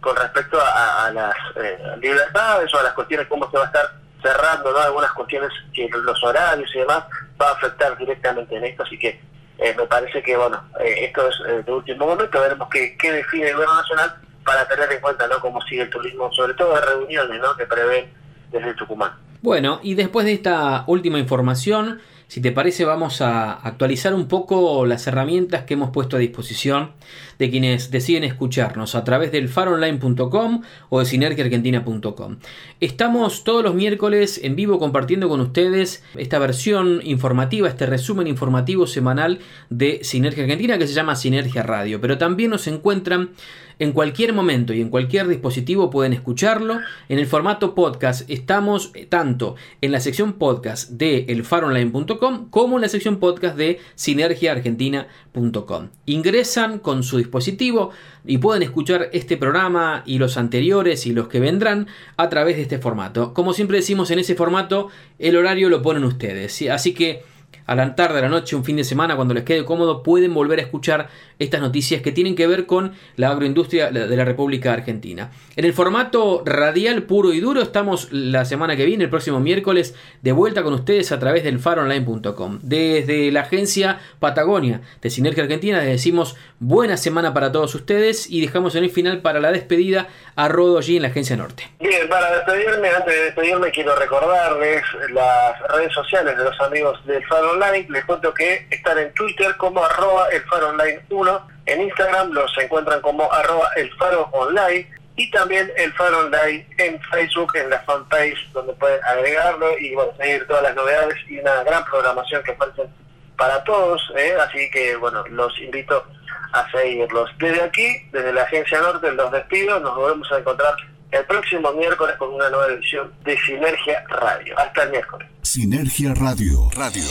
con 0.00 0.14
respecto 0.16 0.58
a, 0.60 1.10
las 1.12 1.34
eh, 1.56 1.78
libertades 2.00 2.72
o 2.74 2.78
a 2.78 2.82
las 2.82 2.92
cuestiones, 2.92 3.26
cómo 3.26 3.50
se 3.50 3.56
va 3.56 3.64
a 3.64 3.66
estar 3.66 3.90
cerrando, 4.22 4.70
¿no? 4.70 4.78
Algunas 4.78 5.12
cuestiones 5.12 5.50
que 5.72 5.88
los 5.88 6.22
horarios 6.22 6.70
y 6.74 6.78
demás 6.80 7.04
va 7.40 7.48
a 7.48 7.52
afectar 7.52 7.96
directamente 7.96 8.54
en 8.54 8.64
esto, 8.64 8.82
así 8.82 8.98
que 8.98 9.20
eh, 9.58 9.74
me 9.76 9.86
parece 9.86 10.22
que, 10.22 10.36
bueno, 10.36 10.62
eh, 10.80 11.06
esto 11.06 11.28
es 11.28 11.64
de 11.66 11.72
último 11.72 12.06
momento, 12.06 12.40
veremos 12.40 12.68
qué, 12.70 12.96
qué 12.98 13.12
define 13.12 13.48
el 13.48 13.54
gobierno 13.54 13.76
nacional 13.76 14.14
para 14.44 14.66
tener 14.68 14.92
en 14.92 15.00
cuenta, 15.00 15.26
¿no? 15.26 15.40
Cómo 15.40 15.60
sigue 15.62 15.82
el 15.82 15.90
turismo, 15.90 16.30
sobre 16.32 16.54
todo 16.54 16.74
de 16.74 16.80
reuniones, 16.80 17.40
¿no? 17.40 17.56
Que 17.56 17.66
prevén 17.66 18.12
desde 18.50 18.74
Tucumán. 18.74 19.12
Bueno, 19.40 19.80
y 19.82 19.94
después 19.94 20.26
de 20.26 20.32
esta 20.32 20.84
última 20.86 21.18
información, 21.18 22.00
si 22.28 22.40
te 22.40 22.50
parece, 22.50 22.84
vamos 22.84 23.20
a 23.20 23.52
actualizar 23.52 24.14
un 24.14 24.26
poco 24.26 24.86
las 24.86 25.06
herramientas 25.06 25.64
que 25.64 25.74
hemos 25.74 25.90
puesto 25.90 26.16
a 26.16 26.18
disposición 26.18 26.92
de 27.38 27.50
quienes 27.50 27.90
deciden 27.90 28.24
escucharnos 28.24 28.94
a 28.94 29.04
través 29.04 29.32
del 29.32 29.48
faronline.com 29.48 30.62
o 30.88 31.00
de 31.00 31.06
sinergiaargentina.com. 31.06 32.36
Estamos 32.80 33.44
todos 33.44 33.62
los 33.62 33.74
miércoles 33.74 34.40
en 34.42 34.56
vivo 34.56 34.78
compartiendo 34.78 35.28
con 35.28 35.40
ustedes 35.40 36.02
esta 36.16 36.38
versión 36.38 37.00
informativa, 37.04 37.68
este 37.68 37.86
resumen 37.86 38.26
informativo 38.26 38.86
semanal 38.86 39.40
de 39.70 40.00
Sinergia 40.02 40.44
Argentina 40.44 40.78
que 40.78 40.86
se 40.86 40.94
llama 40.94 41.16
Sinergia 41.16 41.62
Radio, 41.62 42.00
pero 42.00 42.18
también 42.18 42.50
nos 42.50 42.66
encuentran 42.66 43.30
en 43.78 43.92
cualquier 43.92 44.32
momento 44.32 44.72
y 44.72 44.80
en 44.80 44.88
cualquier 44.88 45.28
dispositivo 45.28 45.90
pueden 45.90 46.12
escucharlo. 46.12 46.80
En 47.08 47.18
el 47.18 47.26
formato 47.26 47.74
podcast 47.74 48.28
estamos 48.30 48.92
tanto 49.08 49.56
en 49.80 49.92
la 49.92 50.00
sección 50.00 50.34
podcast 50.34 50.90
de 50.90 51.24
elfaronline.com 51.28 52.50
como 52.50 52.76
en 52.76 52.82
la 52.82 52.88
sección 52.88 53.18
podcast 53.18 53.56
de 53.56 53.80
sinergiaargentina.com. 53.94 55.88
Ingresan 56.06 56.78
con 56.78 57.02
su 57.02 57.18
dispositivo 57.24 57.90
y 58.24 58.38
pueden 58.38 58.62
escuchar 58.62 59.10
este 59.12 59.36
programa 59.36 60.02
y 60.06 60.18
los 60.18 60.36
anteriores 60.36 61.06
y 61.06 61.12
los 61.12 61.28
que 61.28 61.40
vendrán 61.40 61.88
a 62.16 62.28
través 62.28 62.56
de 62.56 62.62
este 62.62 62.78
formato. 62.78 63.34
Como 63.34 63.52
siempre 63.52 63.78
decimos 63.78 64.10
en 64.10 64.18
ese 64.18 64.34
formato, 64.34 64.88
el 65.18 65.36
horario 65.36 65.68
lo 65.68 65.82
ponen 65.82 66.04
ustedes. 66.04 66.62
Así 66.70 66.94
que 66.94 67.24
a 67.66 67.74
la 67.74 67.94
tarde, 67.94 68.18
a 68.18 68.22
la 68.22 68.28
noche, 68.28 68.56
un 68.56 68.64
fin 68.64 68.76
de 68.76 68.84
semana, 68.84 69.16
cuando 69.16 69.34
les 69.34 69.44
quede 69.44 69.64
cómodo, 69.64 70.02
pueden 70.02 70.34
volver 70.34 70.58
a 70.58 70.62
escuchar 70.62 71.08
estas 71.38 71.60
noticias 71.60 72.02
que 72.02 72.12
tienen 72.12 72.36
que 72.36 72.46
ver 72.46 72.66
con 72.66 72.92
la 73.16 73.30
agroindustria 73.30 73.90
de 73.90 74.16
la 74.16 74.24
República 74.24 74.72
Argentina. 74.72 75.30
En 75.56 75.64
el 75.64 75.72
formato 75.72 76.42
radial 76.44 77.02
puro 77.04 77.32
y 77.32 77.40
duro 77.40 77.62
estamos 77.62 78.12
la 78.12 78.44
semana 78.44 78.76
que 78.76 78.84
viene, 78.84 79.04
el 79.04 79.10
próximo 79.10 79.40
miércoles, 79.40 79.94
de 80.22 80.32
vuelta 80.32 80.62
con 80.62 80.74
ustedes 80.74 81.12
a 81.12 81.18
través 81.18 81.44
del 81.44 81.58
faronline.com. 81.58 82.60
Desde 82.62 83.30
la 83.32 83.40
agencia 83.40 84.00
Patagonia 84.20 84.80
de 85.00 85.10
Sinergia 85.10 85.42
Argentina 85.42 85.78
les 85.78 85.88
decimos 85.88 86.36
buena 86.60 86.96
semana 86.96 87.34
para 87.34 87.52
todos 87.52 87.74
ustedes 87.74 88.30
y 88.30 88.40
dejamos 88.40 88.74
en 88.74 88.84
el 88.84 88.90
final 88.90 89.22
para 89.22 89.40
la 89.40 89.52
despedida 89.52 90.08
a 90.36 90.48
Rodo 90.48 90.78
allí 90.78 90.96
en 90.96 91.02
la 91.02 91.08
agencia 91.08 91.36
norte. 91.36 91.68
Bien, 91.80 92.08
para 92.08 92.36
despedirme, 92.36 92.88
antes 92.88 93.14
de 93.14 93.24
despedirme 93.24 93.70
quiero 93.70 93.94
recordarles 93.96 94.82
las 95.10 95.60
redes 95.74 95.92
sociales 95.92 96.36
de 96.36 96.44
los 96.44 96.60
amigos 96.60 97.04
del 97.06 97.24
Faro 97.26 97.53
Online. 97.54 97.86
Les 97.88 98.04
cuento 98.04 98.32
que 98.34 98.66
están 98.70 98.98
en 98.98 99.12
Twitter 99.14 99.56
como 99.56 99.84
arroba 99.84 100.28
el 100.28 100.42
Faro 100.42 100.68
Online 100.68 101.00
1, 101.08 101.48
en 101.66 101.82
Instagram 101.82 102.32
los 102.32 102.56
encuentran 102.58 103.00
como 103.00 103.32
arroba 103.32 103.70
el 103.76 103.92
Faro 103.94 104.28
Online 104.32 104.88
y 105.16 105.30
también 105.30 105.70
el 105.76 105.92
Faro 105.94 106.26
Online 106.26 106.66
en 106.78 107.00
Facebook, 107.02 107.56
en 107.56 107.70
la 107.70 107.80
fanpage, 107.80 108.52
donde 108.52 108.72
pueden 108.74 109.02
agregarlo 109.04 109.78
y 109.78 109.94
bueno, 109.94 110.12
seguir 110.18 110.46
todas 110.46 110.62
las 110.62 110.74
novedades 110.74 111.16
y 111.28 111.38
una 111.38 111.62
gran 111.62 111.84
programación 111.84 112.42
que 112.42 112.50
ofrecen 112.52 112.92
para 113.36 113.62
todos. 113.64 114.02
¿eh? 114.16 114.34
Así 114.40 114.70
que 114.70 114.96
bueno, 114.96 115.24
los 115.28 115.58
invito 115.60 116.04
a 116.52 116.70
seguirlos. 116.70 117.30
Desde 117.38 117.62
aquí, 117.62 118.08
desde 118.12 118.32
la 118.32 118.42
Agencia 118.42 118.80
Norte, 118.80 119.10
los 119.12 119.30
despido. 119.32 119.80
Nos 119.80 119.96
volvemos 119.96 120.30
a 120.32 120.38
encontrar 120.38 120.74
el 121.14 121.24
próximo 121.26 121.72
miércoles 121.72 122.16
con 122.18 122.34
una 122.34 122.50
nueva 122.50 122.66
edición 122.72 123.12
de 123.24 123.38
Sinergia 123.38 124.04
Radio. 124.08 124.58
Hasta 124.58 124.82
el 124.82 124.90
miércoles. 124.90 125.28
Sinergia 125.42 126.12
Radio. 126.14 126.68
Radio. 126.74 127.04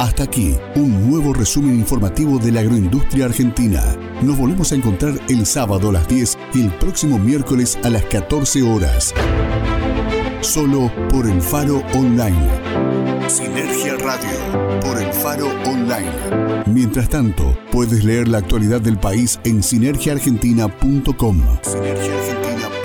Hasta 0.00 0.24
aquí, 0.24 0.56
un 0.74 1.08
nuevo 1.08 1.32
resumen 1.32 1.76
informativo 1.76 2.38
de 2.38 2.50
la 2.50 2.60
agroindustria 2.60 3.26
argentina. 3.26 3.82
Nos 4.22 4.36
volvemos 4.36 4.72
a 4.72 4.74
encontrar 4.74 5.14
el 5.28 5.46
sábado 5.46 5.90
a 5.90 5.92
las 5.92 6.08
10 6.08 6.38
y 6.54 6.62
el 6.62 6.72
próximo 6.72 7.18
miércoles 7.18 7.78
a 7.84 7.90
las 7.90 8.04
14 8.06 8.62
horas. 8.62 9.14
Solo 10.44 10.92
por 11.08 11.26
el 11.26 11.40
Faro 11.40 11.82
Online. 11.94 13.28
Sinergia 13.28 13.96
Radio. 13.96 14.80
Por 14.82 15.02
el 15.02 15.10
Faro 15.10 15.48
Online. 15.64 16.64
Mientras 16.66 17.08
tanto, 17.08 17.56
puedes 17.72 18.04
leer 18.04 18.28
la 18.28 18.38
actualidad 18.38 18.82
del 18.82 18.98
país 18.98 19.40
en 19.44 19.62
sinergiaargentina.com. 19.62 21.40
Sinergia 21.62 22.18
Argentina. 22.18 22.83